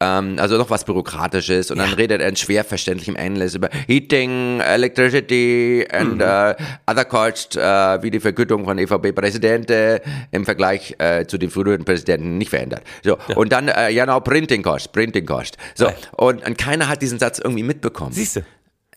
[0.00, 1.70] ähm, also noch was Bürokratisches.
[1.70, 6.54] Und dann redet er in schwer verständlichem Englisch über Heating, Electricity and uh,
[6.86, 12.38] other costs, uh, wie die Vergütung von EVP-Präsidenten im Vergleich äh, zu den früheren Präsidenten
[12.38, 12.82] nicht verändert.
[13.04, 15.56] So, und dann, äh, ja, no, Printing Cost, Printing Cost.
[15.74, 15.94] So, Ja.
[16.16, 18.12] und, und keiner hat diesen Satz irgendwie mitbekommen.
[18.12, 18.40] Siehst du?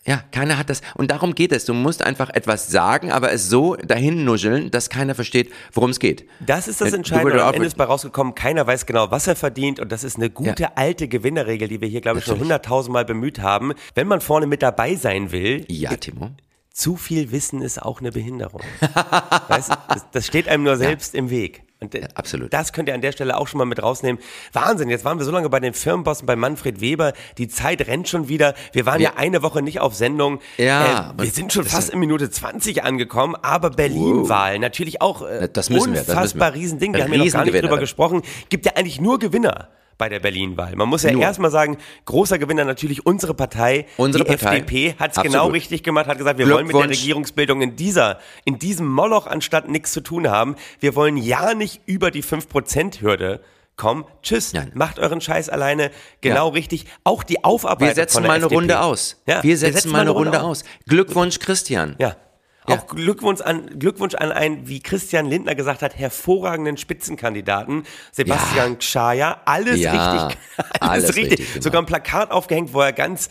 [0.04, 0.80] Ja, keiner hat das.
[0.96, 1.64] Und darum geht es.
[1.64, 6.00] Du musst einfach etwas sagen, aber es so dahin nuscheln, dass keiner versteht, worum es
[6.00, 6.26] geht.
[6.40, 7.34] Das ist das Ja, Entscheidende.
[7.34, 9.78] Und am Ende ist bei rausgekommen, keiner weiß genau, was er verdient.
[9.78, 13.38] Und das ist eine gute alte Gewinnerregel, die wir hier, glaube ich, schon hunderttausendmal bemüht
[13.38, 13.74] haben.
[13.94, 16.30] Wenn man vorne mit dabei sein will, Ja, Timo.
[16.72, 18.62] Zu viel Wissen ist auch eine Behinderung.
[19.48, 21.64] weißt, das, das steht einem nur selbst im Weg.
[21.80, 22.52] Und äh, absolut.
[22.52, 24.20] das könnt ihr an der Stelle auch schon mal mit rausnehmen.
[24.52, 27.12] Wahnsinn, jetzt waren wir so lange bei den Firmenbossen, bei Manfred Weber.
[27.38, 28.54] Die Zeit rennt schon wieder.
[28.72, 29.16] Wir waren ja, Ja.
[29.16, 30.40] eine Woche nicht auf Sendung.
[30.58, 35.48] Ja, äh, wir sind schon fast in Minute 20 angekommen, aber Berlin-Wahl natürlich auch äh,
[35.52, 36.14] Das müssen wir, das müssen wir.
[36.14, 36.94] unfassbar Riesending.
[36.94, 38.22] Wir haben ja noch gar nicht drüber gesprochen.
[38.48, 40.74] Gibt ja eigentlich nur Gewinner bei der Berlin-Wahl.
[40.76, 43.86] Man muss ja erstmal sagen, großer Gewinner natürlich unsere Partei.
[43.96, 44.58] Unsere die Partei.
[44.58, 46.88] FDP hat es genau richtig gemacht, hat gesagt, wir wollen mit der.
[46.88, 50.56] Regierungsbildung in dieser, in diesem Moloch anstatt nichts zu tun haben.
[50.80, 53.40] Wir wollen ja nicht über die 5%-Hürde
[53.76, 54.04] kommen.
[54.22, 54.70] Tschüss, Nein.
[54.74, 55.90] macht euren Scheiß alleine.
[56.20, 56.86] Genau richtig.
[57.04, 58.56] Auch die Aufarbeitung Wir setzen von der mal eine FDP.
[58.56, 59.22] Runde aus.
[59.26, 60.64] Ja, wir setzen mal eine Runde aus.
[60.86, 61.96] Glückwunsch, Christian.
[61.98, 62.16] Ja.
[62.68, 62.76] Ja.
[62.76, 69.40] Auch Glückwunsch an, Glückwunsch an einen, wie Christian Lindner gesagt hat, hervorragenden Spitzenkandidaten, Sebastian Gschaja.
[69.44, 70.38] Alles Ja, richtig.
[70.80, 71.30] Alles, alles richtig.
[71.30, 71.62] richtig gemacht.
[71.64, 73.30] Sogar ein Plakat aufgehängt, wo er ganz,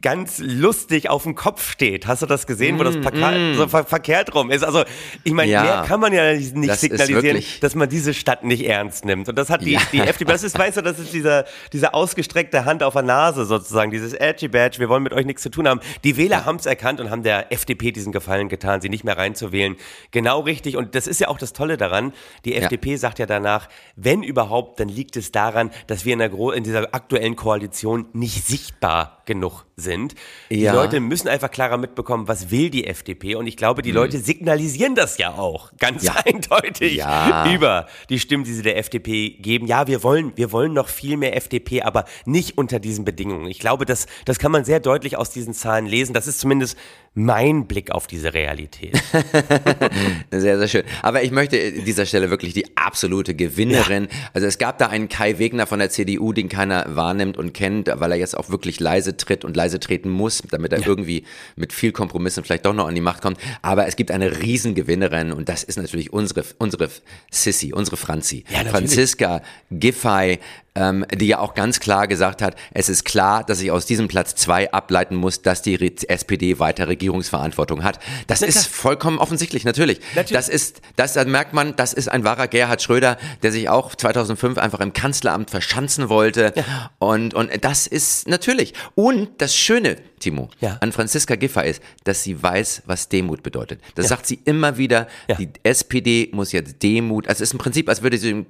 [0.00, 2.06] ganz lustig auf dem Kopf steht.
[2.08, 4.64] Hast du das gesehen, wo das Plakat so ver verkehrt rum ist?
[4.64, 4.82] Also,
[5.22, 5.62] ich meine, Mm, Ja.
[5.62, 9.28] mehr kann man ja nicht Das signalisieren, dass man diese Stadt nicht ernst nimmt.
[9.28, 9.80] Und das hat die, Ja.
[9.92, 13.44] die FDP, das ist, weißt du, das ist dieser, diese ausgestreckte Hand auf der Nase
[13.44, 15.80] sozusagen, dieses Edgy Badge, wir wollen mit euch nichts zu tun haben.
[16.02, 19.16] Die Wähler haben es erkannt und haben der FDP diesen Gefallen getan, sie nicht mehr
[19.16, 19.76] reinzuwählen.
[20.10, 20.76] Genau richtig.
[20.76, 22.12] Und das ist ja auch das Tolle daran.
[22.44, 26.32] Die FDP sagt ja danach, wenn überhaupt, dann liegt es daran, dass wir in, der
[26.54, 30.16] in dieser aktuellen Koalition nicht sichtbar genug sind.
[30.50, 30.72] Die Ja.
[30.74, 33.36] Leute müssen einfach klarer mitbekommen, was will die FDP.
[33.36, 36.14] Und ich glaube, die Leute signalisieren das ja auch ganz Ja.
[36.26, 37.52] eindeutig Ja.
[37.52, 39.66] über die Stimmen, die sie der FDP geben.
[39.68, 43.46] Ja, wir wollen, wir wollen noch viel mehr FDP, aber nicht unter diesen Bedingungen.
[43.46, 46.14] Ich glaube, das, das kann man sehr deutlich aus diesen Zahlen lesen.
[46.14, 46.76] Das ist zumindest
[47.14, 48.96] mein Blick auf diese Realität.
[50.30, 50.82] Sehr, sehr schön.
[51.02, 54.08] Aber ich möchte an dieser Stelle wirklich die absolute Gewinnerin.
[54.34, 57.90] Also es gab da einen Kai Wegner von der CDU, den keiner wahrnimmt und kennt,
[57.92, 61.24] weil er jetzt auch wirklich leise tritt und leise treten muss, damit er irgendwie
[61.56, 63.38] mit viel Kompromissen vielleicht doch noch an die Macht kommt.
[63.62, 66.88] Aber es gibt eine Riesengewinnerin und das ist natürlich unsere, unsere
[67.30, 68.44] Sissy, unsere Franzi.
[68.50, 68.64] Ja.
[68.64, 70.38] Franziska Giffey,
[70.78, 74.06] ähm, die ja auch ganz klar gesagt hat, es ist klar, dass ich aus diesem
[74.06, 75.76] Platz zwei ableiten muss, dass die
[76.08, 77.98] SPD weiter Regierungsverantwortung hat.
[78.28, 80.00] Das ist vollkommen offensichtlich, natürlich.
[80.14, 80.30] Natürlich.
[80.30, 83.94] Das ist, das da merkt man, das ist ein wahrer Gerhard Schröder, der sich auch
[83.94, 86.52] 2005 einfach im Kanzleramt verschanzen wollte.
[86.98, 88.74] Und, und das ist natürlich.
[88.94, 90.78] Und das Schöne, Timo, Ja.
[90.80, 93.80] an Franziska Giffey ist, dass sie weiß, was Demut bedeutet.
[93.94, 95.06] Das sagt sie immer wieder.
[95.28, 95.36] Ja.
[95.36, 98.46] Die SPD muss jetzt Demut, also es ist im Prinzip, als würde sie ein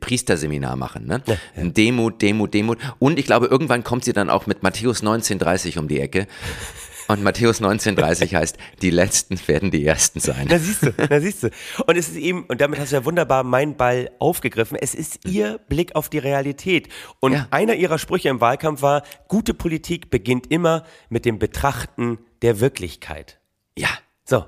[0.00, 1.22] Priesterseminar machen, ne?
[1.56, 2.78] Demut, Demut, Demut.
[2.98, 6.26] Und ich glaube, irgendwann kommt sie dann auch mit Matthäus 1930 um die Ecke.
[7.10, 10.46] Und Matthäus 1930 heißt, die Letzten werden die Ersten sein.
[10.48, 11.50] Da siehst du, da siehst du.
[11.86, 15.26] Und es ist eben, und damit hast du ja wunderbar meinen Ball aufgegriffen, es ist
[15.26, 16.88] ihr Blick auf die Realität.
[17.18, 17.48] Und Ja.
[17.50, 23.40] einer ihrer Sprüche im Wahlkampf war, gute Politik beginnt immer mit dem Betrachten der Wirklichkeit.
[23.76, 23.88] Ja.
[24.24, 24.44] So.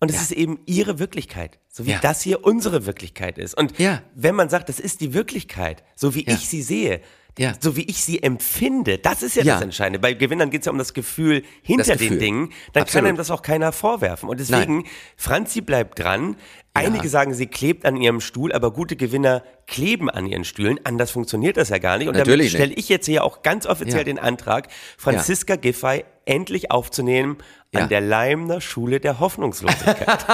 [0.00, 1.98] Und es ist eben ihre Wirklichkeit, so wie Ja.
[2.00, 3.56] das hier unsere Wirklichkeit ist.
[3.56, 4.02] Und Ja.
[4.14, 6.34] wenn man sagt, das ist die Wirklichkeit, so wie Ja.
[6.34, 7.00] ich sie sehe,
[7.38, 7.52] Ja.
[7.60, 9.54] so wie ich sie empfinde, das ist ja, Ja.
[9.54, 9.98] das Entscheidende.
[9.98, 12.18] Bei Gewinnern geht es ja um das Gefühl hinter Das den Gefühl.
[12.18, 12.40] Dingen.
[12.72, 13.08] Dann kann Absolut.
[13.08, 14.28] einem das auch keiner vorwerfen.
[14.28, 14.84] Und deswegen,
[15.16, 16.36] Franzi bleibt dran.
[16.76, 20.80] Einige sagen, sie klebt an ihrem Stuhl, aber gute Gewinner kleben an ihren Stühlen.
[20.84, 22.08] Anders funktioniert das ja gar nicht.
[22.08, 22.78] Und damit Natürlich stelle nicht.
[22.78, 24.04] ich jetzt hier auch ganz offiziell Ja.
[24.04, 24.68] den Antrag,
[24.98, 27.38] Franziska Giffey endlich aufzunehmen
[27.74, 27.80] Ja.
[27.82, 30.06] an der Leimner Schule der Hoffnungslosigkeit.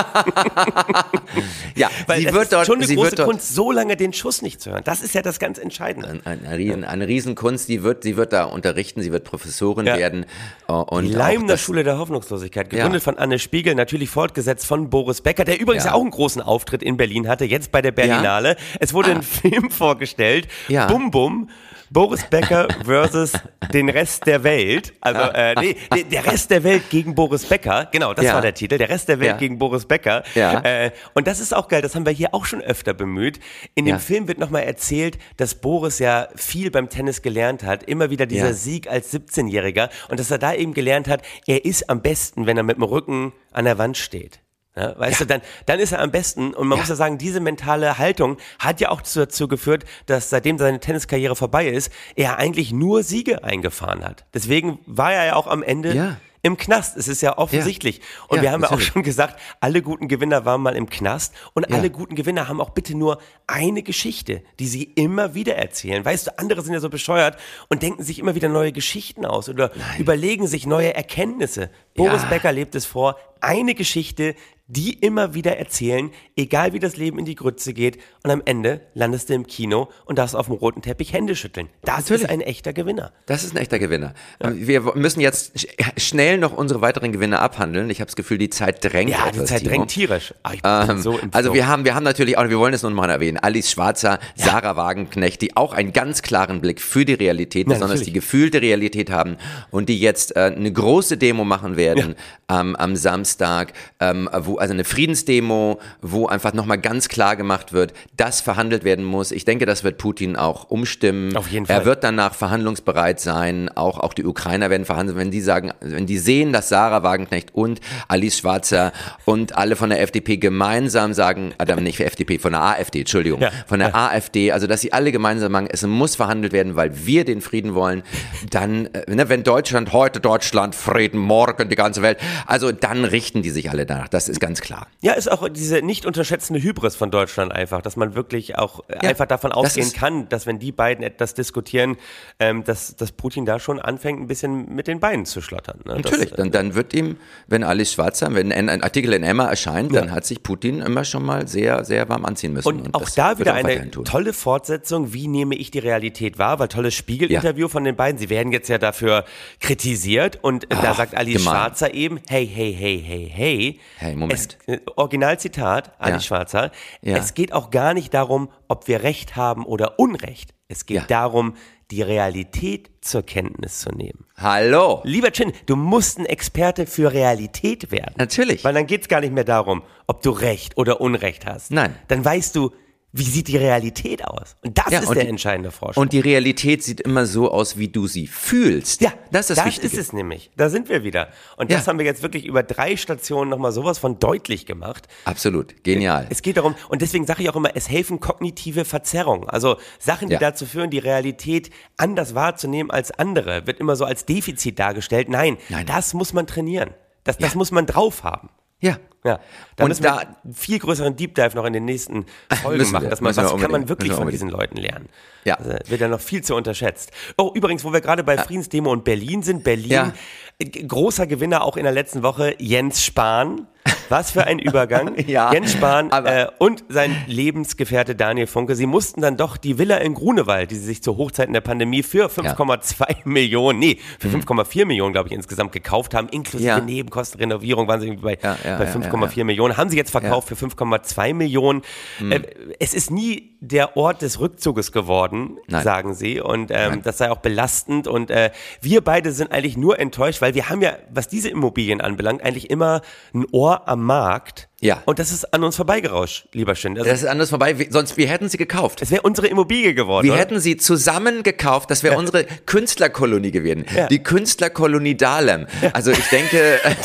[1.77, 3.71] Ja, Weil sie das wird ist dort, schon eine sie große wird dort, Kunst, so
[3.73, 4.83] lange den Schuss nicht zu hören.
[4.85, 6.09] Das ist ja das ganz Entscheidende.
[6.25, 9.97] Ein- Eine, Riesen, eine Riesenkunst, die wird, sie wird da unterrichten, sie wird Professorin Ja.
[9.97, 10.27] werden.
[10.69, 13.05] äh, Und Die Leimner das- Schule der Hoffnungslosigkeit, gegründet Ja.
[13.05, 15.93] von Anne Spiegel, natürlich fortgesetzt von Boris Becker, der übrigens Ja.
[15.95, 18.57] auch einen großen Auftritt in Berlin hatte, jetzt bei der Berlinale.
[18.81, 20.87] Es wurde ein Film vorgestellt, Ja.
[20.87, 21.49] Bum Bum,
[21.93, 23.33] Boris Becker versus
[23.73, 24.93] den Rest der Welt.
[25.01, 27.89] Also, äh, nee, nee, der Rest der Welt gegen Boris Becker.
[27.91, 28.35] Genau, das Ja.
[28.35, 28.79] war der Titel.
[28.79, 29.37] Der Rest der Welt Ja.
[29.37, 30.23] gegen Boris Becker.
[30.37, 30.61] Ja.
[30.61, 33.41] Äh, und das ist auch geil, das haben wir hier auch schon öfter bemüht.
[33.75, 33.99] In dem.
[33.99, 37.83] Film wird nochmal erzählt, dass Boris ja viel beim Tennis gelernt hat.
[37.83, 38.55] Immer wieder dieser.
[38.55, 39.91] Sieg als 17-Jähriger.
[40.09, 42.83] Und dass er da eben gelernt hat, er ist am besten, wenn er mit dem
[42.85, 44.41] Rücken an der Wand steht.
[44.77, 46.55] Ja, weißt du, dann, dann ist er am besten.
[46.55, 50.59] Und man muss ja sagen, diese mentale Haltung hat ja auch dazu geführt, dass seitdem
[50.59, 54.25] seine Tenniskarriere vorbei ist, er eigentlich nur Siege eingefahren hat.
[54.33, 56.17] Deswegen war er ja auch am Ende Ja.
[56.43, 56.97] im Knast.
[56.97, 58.01] Es ist ja offensichtlich.
[58.29, 61.35] Und Ja, wir haben ja auch schon gesagt, alle guten Gewinner waren mal im Knast.
[61.53, 61.77] Und Ja.
[61.77, 66.05] alle guten Gewinner haben auch bitte nur eine Geschichte, die sie immer wieder erzählen.
[66.05, 67.37] Weißt du, andere sind ja so bescheuert
[67.69, 71.71] und denken sich immer wieder neue Geschichten aus oder überlegen sich neue Erkenntnisse.
[71.97, 72.29] Boris Ja.
[72.29, 74.35] Becker lebt es vor, eine Geschichte,
[74.71, 77.99] die immer wieder erzählen, egal wie das Leben in die Grütze geht.
[78.23, 81.69] Und am Ende landest du im Kino und darfst auf dem roten Teppich Hände schütteln.
[81.83, 82.23] Das Natürlich.
[82.23, 83.13] ist ein echter Gewinner.
[83.27, 84.15] Das ist ein echter Gewinner.
[84.41, 85.69] Wir müssen jetzt sch-
[86.01, 87.91] schnell noch unsere weiteren Gewinne abhandeln.
[87.91, 89.71] Ich habe das Gefühl, die Zeit drängt Ja, etwas, die Zeit Timo.
[89.71, 90.35] drängt tierisch.
[90.45, 92.83] Ah, ich bin Ähm, so also wir haben, wir haben natürlich auch, wir wollen es
[92.83, 97.05] nur noch mal erwähnen, Alice Schwarzer, Sarah Wagenknecht, die auch einen ganz klaren Blick für
[97.05, 98.07] die Realität, Ja, besonders natürlich.
[98.07, 99.37] die gefühlte Realität haben
[99.73, 102.15] und die jetzt äh, eine große Demo machen werden
[102.49, 107.93] ähm, am Samstag, ähm, wo also eine Friedensdemo, wo einfach nochmal ganz klar gemacht wird,
[108.17, 109.33] dass verhandelt werden muss.
[109.33, 111.37] Ich denke, das wird Putin auch umstimmen.
[111.37, 111.85] Auf jeden Er Fall.
[111.87, 113.69] wird danach verhandlungsbereit sein.
[113.75, 117.55] Auch, auch die Ukrainer werden verhandeln, wenn die sagen, wenn die sehen, dass Sarah Wagenknecht
[117.55, 118.93] und Alice Schwarzer
[119.25, 123.41] und alle von der FDP gemeinsam sagen, äh, nicht für FDP, von der AfD, Entschuldigung,
[123.41, 123.51] Ja.
[123.67, 127.25] von der AfD, also dass sie alle gemeinsam sagen, es muss verhandelt werden, weil wir
[127.25, 128.03] den Frieden wollen,
[128.51, 133.43] dann, äh, ne, wenn Deutschland heute Deutschland, Frieden, morgen die ganze Welt, also dann richten
[133.43, 134.87] die sich alle danach, das ist ganz klar.
[135.03, 138.95] Ja, ist auch diese nicht unterschätzende Hybris von Deutschland einfach, dass man wirklich auch äh,
[139.03, 141.97] Ja, einfach davon das ausgehen ist- kann, dass wenn die beiden etwas diskutieren,
[142.39, 145.79] ähm, dass, dass Putin da schon anfängt, ein bisschen mit den Beinen zu schlottern.
[145.85, 145.97] Ne?
[145.97, 149.47] Natürlich, Das, dann, dann wird ihm, wenn Alice Schwarzer, wenn ein ein Artikel in Emma
[149.47, 152.69] erscheint, dann hat sich Putin immer schon mal sehr, sehr warm anziehen müssen.
[152.69, 155.13] Und, auch das da wieder er eine tolle Fortsetzung.
[155.13, 156.59] Wie nehme ich die Realität wahr?
[156.59, 158.19] Weil tolles Spiegelinterview von den beiden.
[158.19, 159.25] Sie werden jetzt ja dafür
[159.61, 161.55] kritisiert und äh, da Ach, sagt Alice gemein.
[161.55, 163.81] Schwarzer eben, hey, hey, hey, hey, hey.
[163.99, 164.33] Hey, Moment.
[164.47, 166.21] Es, äh, Originalzitat, Alice Ja.
[166.21, 166.71] Schwarzer.
[167.03, 167.17] Ja.
[167.17, 170.55] Es geht auch gar nicht darum, ob wir Recht haben oder Unrecht.
[170.69, 171.05] Es geht Ja.
[171.07, 171.55] darum,
[171.91, 174.25] die Realität zur Kenntnis zu nehmen.
[174.37, 175.01] Hallo!
[175.05, 178.15] Lieber Chin, du musst ein Experte für Realität werden.
[178.17, 178.63] Natürlich.
[178.65, 181.73] Weil dann geht's gar nicht mehr darum, ob du Recht oder Unrecht hast.
[181.73, 181.97] Nein.
[182.09, 182.71] Dann weißt du,
[183.13, 184.57] wie sieht die Realität aus?
[184.65, 186.03] Und das Ja, ist und der die- entscheidende Vorsprung.
[186.03, 189.01] Und die Realität sieht immer so aus, wie du sie fühlst.
[189.01, 189.87] ja, das ist das, Wichtige.
[189.89, 190.51] ist es nämlich.
[190.57, 191.29] Da sind wir wieder.
[191.57, 191.91] Und das Ja.
[191.91, 195.09] haben wir jetzt wirklich über drei Stationen nochmal sowas von deutlich gemacht.
[195.25, 196.27] Absolut, genial.
[196.31, 199.49] Es geht darum, und deswegen sage ich auch immer, es helfen kognitive Verzerrungen.
[199.49, 200.41] Also Sachen, die Ja.
[200.41, 205.29] dazu führen, die Realität anders wahrzunehmen als andere, wird immer so als Defizit dargestellt.
[205.29, 205.87] Nein, Nein.
[205.87, 206.91] das muss man trainieren.
[207.25, 208.51] Das, das muss man drauf haben.
[208.81, 208.99] ja.
[209.23, 209.39] Ja,
[209.77, 212.25] da Und müssen wir da- einen viel größeren Deep Dive noch in den nächsten
[212.63, 213.03] Folgen Müssen machen.
[213.05, 215.09] wir, Dass man, was kann man wirklich wir von diesen Leuten lernen?
[215.45, 215.57] Ja.
[215.57, 217.11] Also, wird ja noch viel zu unterschätzt.
[217.37, 220.13] Oh, übrigens, wo wir gerade bei Friedensdemo und Berlin sind, Berlin, Ja.
[220.59, 223.67] äh, großer Gewinner auch in der letzten Woche, Jens Spahn.
[224.09, 225.15] Was für ein Übergang.
[225.31, 229.99] Ja, Jens Spahn äh, und sein Lebensgefährte Daniel Funke, sie mussten dann doch die Villa
[229.99, 234.87] in Grunewald, die sie sich zu Hochzeiten der Pandemie für 5,2 Millionen, nee, für 5,4
[234.87, 236.67] Millionen, glaube ich, insgesamt gekauft haben, inklusive Mhm.
[236.67, 236.81] Ja.
[236.81, 240.11] Nebenkosten, Renovierung, waren sie irgendwie bei, Ja, ja, bei ja, 5,4 Millionen, haben sie jetzt
[240.11, 241.83] verkauft für 5,2 Millionen.
[242.19, 242.33] Mhm.
[242.33, 242.41] Äh,
[242.79, 245.85] es ist nie der Ort des Rückzuges geworden, Nein.
[245.85, 248.09] sagen sie, und ähm, das sei auch belastend.
[248.09, 252.01] Und äh, wir beide sind eigentlich nur enttäuscht, weil wir haben ja, was diese Immobilien
[252.01, 253.03] anbelangt, eigentlich immer
[253.35, 254.70] ein Ohr am Markt.
[254.83, 255.03] Ja.
[255.05, 256.99] Und das ist an uns vorbeigerauscht, lieber Schind.
[256.99, 259.03] Also, Das ist anders vorbei, wie- sonst wir hätten sie gekauft.
[259.03, 260.25] es wäre unsere Immobilie geworden.
[260.25, 260.41] Wir oder?
[260.41, 263.85] hätten sie zusammen gekauft, das wäre unsere Künstlerkolonie gewesen.
[263.95, 264.07] Ja.
[264.07, 265.67] Die Künstlerkolonie Dahlem.
[265.93, 266.79] Also ich denke,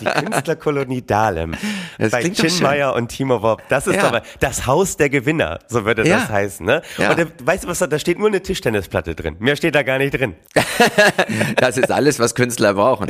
[0.00, 1.54] Die Künstlerkolonie Dahlem.
[1.98, 2.62] Das bei klingt doch Chin schön.
[2.62, 3.62] Meyer und Timo Wob.
[3.68, 4.04] Das ist Ja.
[4.08, 6.18] aber das Haus der Gewinner, so würde Ja.
[6.20, 6.66] das heißen.
[6.66, 6.82] Ne?
[6.98, 7.10] Ja.
[7.10, 9.36] Und da, weißt du was, da da steht nur eine Tischtennisplatte drin.
[9.38, 10.34] Mehr steht da gar nicht drin.
[11.56, 13.06] das ist alles, was Künstler brauchen.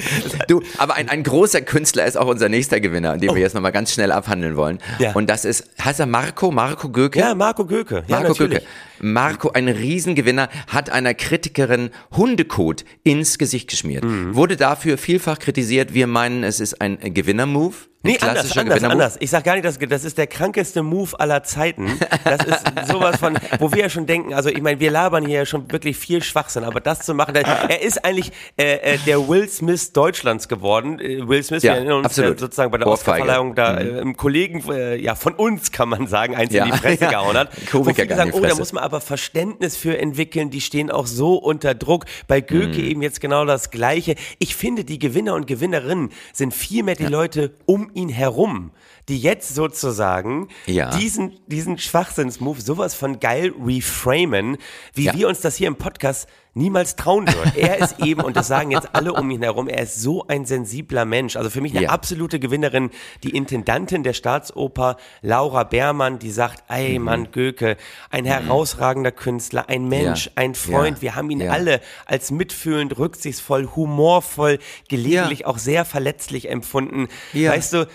[0.49, 3.73] Du, aber ein, ein großer Künstler ist auch unser nächster Gewinner, den wir jetzt nochmal
[3.73, 4.79] ganz schnell abhandeln wollen.
[4.99, 5.03] Oh.
[5.03, 5.13] Ja.
[5.13, 6.51] Und das ist, heißt er Marco?
[6.51, 7.19] Marco Göke?
[7.19, 8.05] Ja, Marco Göke.
[8.07, 8.59] Ja, Marco natürlich.
[8.59, 8.71] Göke.
[9.01, 14.05] Marco, ein Riesengewinner, hat einer Kritikerin Hundekot ins Gesicht geschmiert.
[14.05, 14.35] Mhm.
[14.35, 15.95] Wurde dafür vielfach kritisiert.
[15.95, 17.75] Wir meinen, es ist ein Gewinner-Move.
[18.05, 19.17] Nee, anders, anders, anders.
[19.21, 21.99] Ich sag gar nicht, das, das ist der krankeste Move aller Zeiten.
[22.25, 25.39] Das ist sowas von, wo wir ja schon denken, also ich meine, wir labern hier
[25.39, 29.27] ja schon wirklich viel Schwachsinn, aber das zu machen, er ist eigentlich äh, äh, der
[29.29, 31.01] Will Smith Deutschlands geworden.
[31.01, 32.87] Äh, Will Smith, Ja, wir erinnern uns äh, sozusagen bei der.
[32.87, 36.73] Oscarverleihung da äh, im Kollegen, äh, ja, von uns kann man sagen, eins Ja, in
[36.73, 37.11] die Fresse ja.
[37.23, 37.51] gehauen hat.
[37.71, 41.07] Komiker Wo viele sagen, oh, da muss man aber Verständnis für entwickeln, die stehen auch
[41.07, 42.05] so unter Druck.
[42.29, 42.85] Bei Göke Mhm.
[42.85, 44.15] eben jetzt genau das Gleiche.
[44.39, 48.73] Ich finde, die Gewinner und Gewinnerinnen sind vielmehr die Leute um ihn herum,
[49.09, 50.91] die jetzt sozusagen Ja.
[50.97, 54.57] diesen, diesen Schwachsinnsmove sowas von geil reframen,
[54.95, 55.15] wie Ja.
[55.15, 57.53] wir uns das hier im Podcast niemals trauen würden.
[57.57, 60.47] Er ist eben, und das sagen jetzt alle um ihn herum, er ist so ein
[60.47, 61.35] sensibler Mensch.
[61.35, 61.89] Also für mich eine Ja.
[61.91, 62.91] absolute Gewinnerin,
[63.25, 67.05] die Intendantin der Staatsoper, Laura Beermann, die sagt, ey Mhm.
[67.05, 67.77] Mann, Göke,
[68.11, 70.33] ein herausragender Künstler, ein Mensch, Ja.
[70.37, 70.99] ein Freund.
[70.99, 71.03] Ja.
[71.03, 77.09] Wir haben ihn alle als mitfühlend, rücksichtsvoll, humorvoll, gelegentlich auch sehr verletzlich empfunden.
[77.33, 77.89] Weißt du,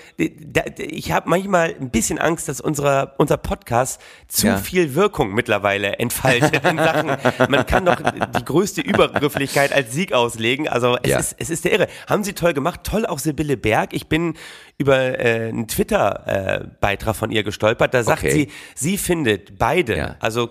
[1.00, 4.58] ich habe manchmal ein bisschen Angst, dass unser, unser Podcast zu Ja.
[4.58, 7.08] viel Wirkung mittlerweile entfaltet in Sachen.
[7.50, 10.68] Man kann doch die größte Übergrifflichkeit als Sieg auslegen.
[10.68, 11.20] Also es, Ja.
[11.20, 11.88] ist, es ist der Irre.
[12.08, 12.82] Haben sie toll gemacht.
[12.84, 13.94] Toll auch Sibylle Berg.
[13.94, 14.34] Ich bin
[14.78, 17.94] über äh, einen Twitter-Beitrag von ihr gestolpert.
[17.94, 18.32] Da sagt Okay.
[18.32, 20.16] sie, sie findet beide, Ja.
[20.20, 20.50] also.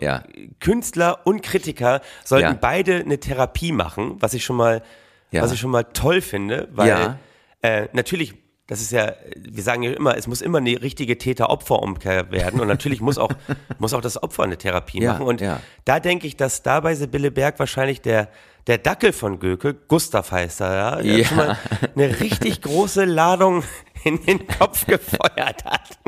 [0.61, 4.83] Künstler und Kritiker sollten beide eine Therapie machen, was ich schon mal,
[5.31, 7.19] was ich schon mal toll finde, weil
[7.63, 8.35] äh, natürlich
[8.69, 12.69] das ist ja, wir sagen ja immer, es muss immer eine richtige Täter-Opfer-Umkehr werden und
[12.69, 13.31] natürlich muss auch,
[13.79, 15.27] muss auch das Opfer eine Therapie Ja, machen.
[15.27, 15.61] Und ja.
[15.85, 18.29] da denke ich, dass da bei Sibylle Berg wahrscheinlich der,
[18.67, 21.25] der Dackel von Göke, Gustav heißt er, ja, Ja.
[21.25, 21.59] schon mal
[21.97, 23.65] eine richtig große Ladung
[24.05, 25.99] in den Kopf gefeuert hat.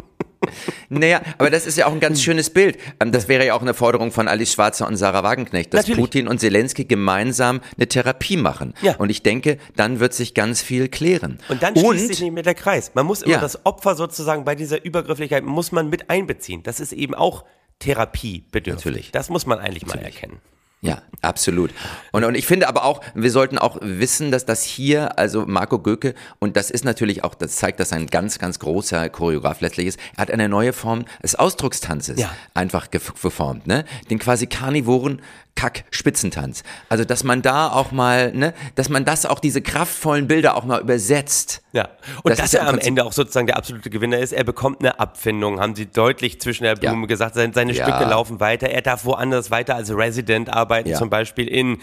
[0.89, 2.79] Naja, aber das ist ja auch ein ganz schönes Bild.
[3.01, 6.01] Ähm, Das wäre ja auch eine Forderung von Alice Schwarzer und Sarah Wagenknecht, dass Natürlich.
[6.01, 8.75] Putin und Zelensky gemeinsam eine Therapie machen.
[8.83, 8.97] Ja.
[8.97, 11.39] Und ich denke, dann wird sich ganz viel klären.
[11.49, 12.93] Und dann schließt sich nicht mehr der Kreis.
[12.95, 13.41] Man muss immer Ja.
[13.41, 16.63] das Opfer sozusagen bei dieser Übergrifflichkeit, muss man mit einbeziehen.
[16.63, 17.45] Das ist eben auch
[17.81, 18.85] therapiebedürftig.
[18.85, 19.11] Natürlich.
[19.13, 20.39] Das muss man eigentlich mal erkennen.
[20.83, 21.73] Ja, absolut.
[22.13, 25.79] Und, und ich finde aber auch, wir sollten auch wissen, dass das hier, also Marco
[25.79, 29.61] Göke, und das ist natürlich auch, das zeigt, dass er ein ganz, ganz großer Choreograf
[29.61, 32.31] letztlich ist, er hat eine neue Form des Ausdruckstanzes Ja.
[32.55, 33.85] einfach gef- geformt, ne?
[34.09, 35.21] Den quasi karnivoren
[35.61, 36.63] Kack-Spitzentanz.
[36.89, 40.65] Also, dass man da auch mal, ne, dass man das auch, diese kraftvollen Bilder auch
[40.65, 41.61] mal übersetzt.
[41.73, 41.89] Ja,
[42.23, 44.81] und Das dass er am Prinzip- Ende auch sozusagen der absolute Gewinner ist, er bekommt
[44.81, 47.07] eine Abfindung, haben sie deutlich zwischen der Blume Ja.
[47.07, 47.85] gesagt, seine, seine Ja.
[47.87, 50.97] Stücke laufen weiter, er darf woanders weiter als Resident arbeiten, Ja.
[50.99, 51.79] zum Beispiel in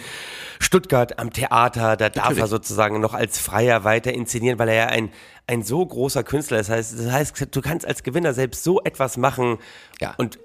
[0.60, 2.40] Stuttgart am Theater, da darf Natürlich.
[2.44, 5.10] er sozusagen noch als Freier weiter inszenieren, weil er ja ein,
[5.46, 6.70] ein so großer Künstler ist.
[6.70, 9.60] Das heißt, das heißt, du kannst als Gewinner selbst so etwas machen
[10.02, 10.16] Ja.
[10.18, 10.40] und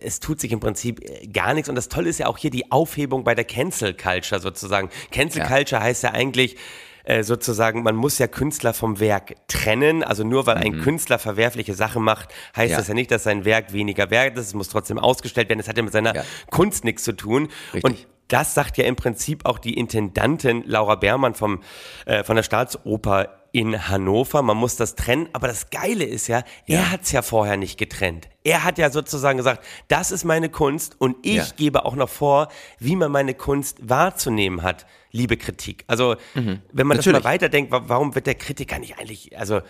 [0.00, 1.68] es tut sich im Prinzip äh, gar nichts.
[1.68, 4.90] Und das Tolle ist ja auch hier die Aufhebung bei der Cancel Culture sozusagen.
[5.10, 5.48] Cancel Ja.
[5.48, 6.56] Culture heißt ja eigentlich,
[7.04, 10.04] äh, sozusagen, man muss ja Künstler vom Werk trennen.
[10.04, 12.72] Also nur weil ein Künstler verwerfliche Sachen macht, heißt Mhm.
[12.72, 12.78] Ja.
[12.78, 14.46] das ja nicht, dass sein Werk weniger wert ist.
[14.48, 15.58] Es muss trotzdem ausgestellt werden.
[15.58, 16.24] Das hat ja mit seiner Ja.
[16.50, 17.48] Kunst nichts zu tun.
[17.74, 17.84] Richtig.
[17.84, 21.60] Und das sagt ja im Prinzip auch die Intendantin Laura Beermann vom,
[22.06, 24.42] äh, von der Staatsoper in Hannover.
[24.42, 25.28] Man muss das trennen.
[25.34, 28.28] Aber das Geile ist ja, er hat es ja vorher nicht getrennt.
[28.44, 31.46] Er hat ja sozusagen gesagt, das ist meine Kunst und ich Ja.
[31.56, 35.84] gebe auch noch vor, wie man meine Kunst wahrzunehmen hat, liebe Kritik.
[35.86, 36.46] Also, wenn
[36.86, 37.12] man das Mhm.
[37.12, 37.12] Natürlich.
[37.22, 39.60] mal weiterdenkt, wa- warum wird der Kritiker nicht eigentlich, also,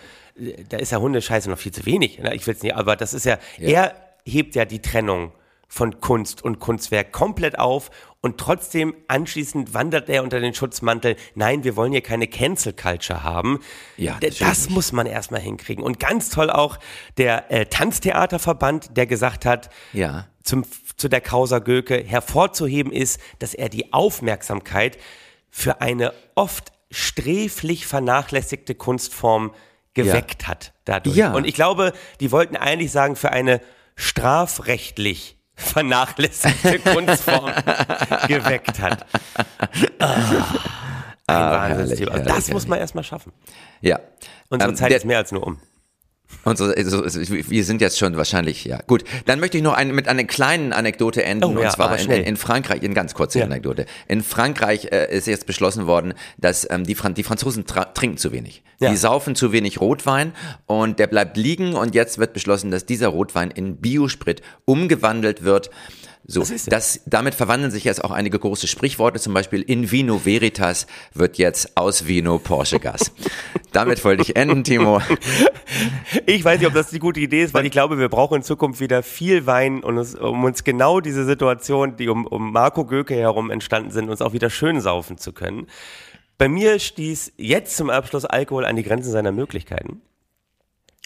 [0.69, 2.17] da ist ja Hundescheiße noch viel zu wenig.
[2.19, 2.33] Ne?
[2.33, 3.93] Ich will es nicht, aber das ist ja, er
[4.25, 5.33] hebt ja die Trennung
[5.67, 7.91] von Kunst und Kunstwerk komplett auf
[8.23, 13.21] und trotzdem anschließend wandert er unter den Schutzmantel, nein, wir wollen hier keine Cancel Culture
[13.21, 13.59] haben.
[13.97, 14.69] Ja, das nicht.
[14.69, 15.83] muss man erstmal hinkriegen.
[15.83, 16.79] Und ganz toll auch
[17.17, 20.27] der äh, Tanztheaterverband, der gesagt hat, Ja.
[20.41, 20.63] zum,
[20.95, 24.97] zu der Causa Göke hervorzuheben ist, dass er die Aufmerksamkeit
[25.49, 29.53] für eine oft sträflich vernachlässigte Kunstform
[29.93, 31.17] geweckt hat dadurch.
[31.17, 31.33] Ja.
[31.33, 33.59] Und ich glaube, die wollten eigentlich sagen, für eine
[33.95, 37.51] strafrechtlich vernachlässigte Kunstform
[38.27, 39.05] geweckt hat.
[41.27, 42.11] Ah, Wahnsinnsthema.
[42.11, 43.31] herrlich, das herrlich, muss man erstmal schaffen.
[43.81, 43.99] Ja.
[44.49, 45.59] Unsere Ähm, Zeit der- ist mehr als nur um.
[46.43, 48.79] Unsere, also, also, wir sind jetzt schon wahrscheinlich, ja.
[48.87, 51.45] Gut, dann möchte ich noch ein, mit einer kleinen Anekdote enden.
[51.45, 53.45] Oh, und ja, zwar in, in Frankreich, in ganz kurze Ja.
[53.45, 53.85] Anekdote.
[54.07, 58.31] In Frankreich äh, ist jetzt beschlossen worden, dass ähm, die, Fran die Franzosen trinken zu
[58.31, 58.63] wenig.
[58.79, 58.89] Ja.
[58.89, 60.33] Die saufen zu wenig Rotwein
[60.65, 65.69] und der bleibt liegen und jetzt wird beschlossen, dass dieser Rotwein in Biosprit umgewandelt wird.
[66.25, 70.23] So, Das das, damit verwandeln sich jetzt auch einige große Sprichworte, zum Beispiel in Vino
[70.23, 73.11] Veritas wird jetzt aus Vino Porsche Gas.
[73.73, 75.01] damit wollte ich enden, Timo.
[76.25, 78.43] Ich weiß nicht, ob das die gute Idee ist, weil ich glaube, wir brauchen in
[78.43, 82.85] Zukunft wieder viel Wein, und uns, um uns genau diese Situation, die um, um Marco
[82.85, 85.67] Göke herum entstanden sind, uns auch wieder schön saufen zu können.
[86.37, 90.01] Bei mir stieß jetzt zum Abschluss Alkohol an die Grenzen seiner Möglichkeiten.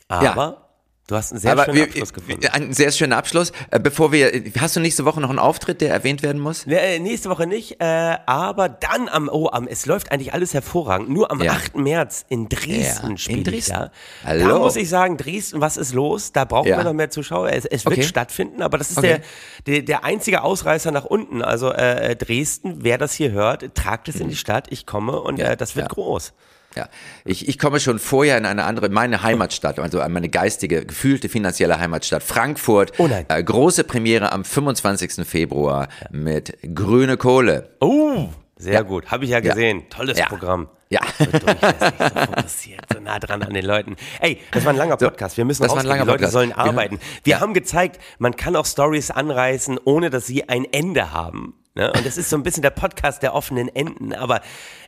[0.08, 0.67] Aber Ja.
[1.08, 2.48] Du hast einen sehr Aber schönen wir, Abschluss gefunden.
[2.52, 3.52] ein sehr schöner Abschluss.
[3.72, 6.66] Äh, Bevor wir, hast du nächste Woche noch einen Auftritt, der erwähnt werden muss?
[6.66, 10.54] Ne, äh, nächste Woche nicht, äh, aber dann am, oh, am, es läuft eigentlich alles
[10.54, 11.10] hervorragend.
[11.10, 11.54] Nur am Ja.
[11.54, 11.78] 8.
[11.78, 13.74] März in Dresden Ja, in spiele ich Dresden.
[13.74, 13.92] da.
[14.24, 14.48] Hallo.
[14.50, 16.32] Da muss ich sagen, Dresden, was ist los?
[16.34, 16.78] Da brauchen Ja.
[16.78, 17.50] wir noch mehr Zuschauer.
[17.52, 18.04] Es, es wird Okay.
[18.04, 19.22] stattfinden, aber das ist Okay.
[19.66, 21.42] der, der, der einzige Ausreißer nach unten.
[21.42, 24.68] Also äh, Dresden, wer das hier hört, tragt es in die Stadt.
[24.72, 25.40] Ich komme und Mhm.
[25.42, 25.94] Ja, äh, das wird ja.
[25.94, 26.34] groß.
[26.78, 26.90] Ja,
[27.26, 31.80] ich, ich komme schon vorher in eine andere, meine Heimatstadt, also meine geistige, gefühlte finanzielle
[31.80, 32.92] Heimatstadt Frankfurt.
[33.00, 33.26] Oh nein.
[33.30, 35.28] Äh, große Premiere am 25.
[35.28, 37.70] Februar mit Grüne Kohle.
[37.80, 39.10] Oh, sehr gut.
[39.12, 39.90] Habe ich ja gesehen.
[39.90, 40.28] Tolles Ja.
[40.28, 40.70] Programm.
[40.90, 41.02] Ja.
[41.20, 43.96] So durchlässig, so fokussiert, so nah dran an den Leuten.
[44.22, 45.36] Ey, das war ein langer Podcast.
[45.38, 45.90] Wir müssen das war ein rausgehen.
[45.90, 46.34] langer Die Leute Podcast.
[46.34, 47.00] sollen Wir- arbeiten.
[47.24, 47.40] Wir Ja.
[47.42, 51.56] haben gezeigt, man kann auch Stories anreißen, ohne dass sie ein Ende haben.
[51.76, 51.92] Ne?
[51.92, 54.14] Und das ist so ein bisschen der Podcast der offenen Enden.
[54.14, 54.42] Aber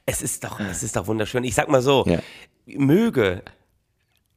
[0.05, 1.43] es ist doch, es ist doch wunderschön.
[1.43, 2.19] Ich sag mal so, Ja.
[2.65, 3.43] möge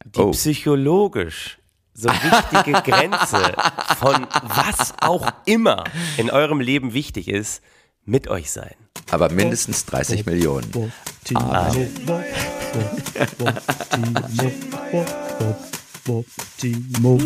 [0.05, 0.31] die Oh.
[0.31, 1.59] psychologisch
[1.93, 3.53] so wichtige Grenze
[3.99, 5.83] von was auch immer
[6.17, 7.63] in eurem Leben wichtig ist,
[8.05, 8.75] mit euch sein.
[9.11, 10.91] Aber mindestens 30 Millionen.
[11.35, 11.91] Amen.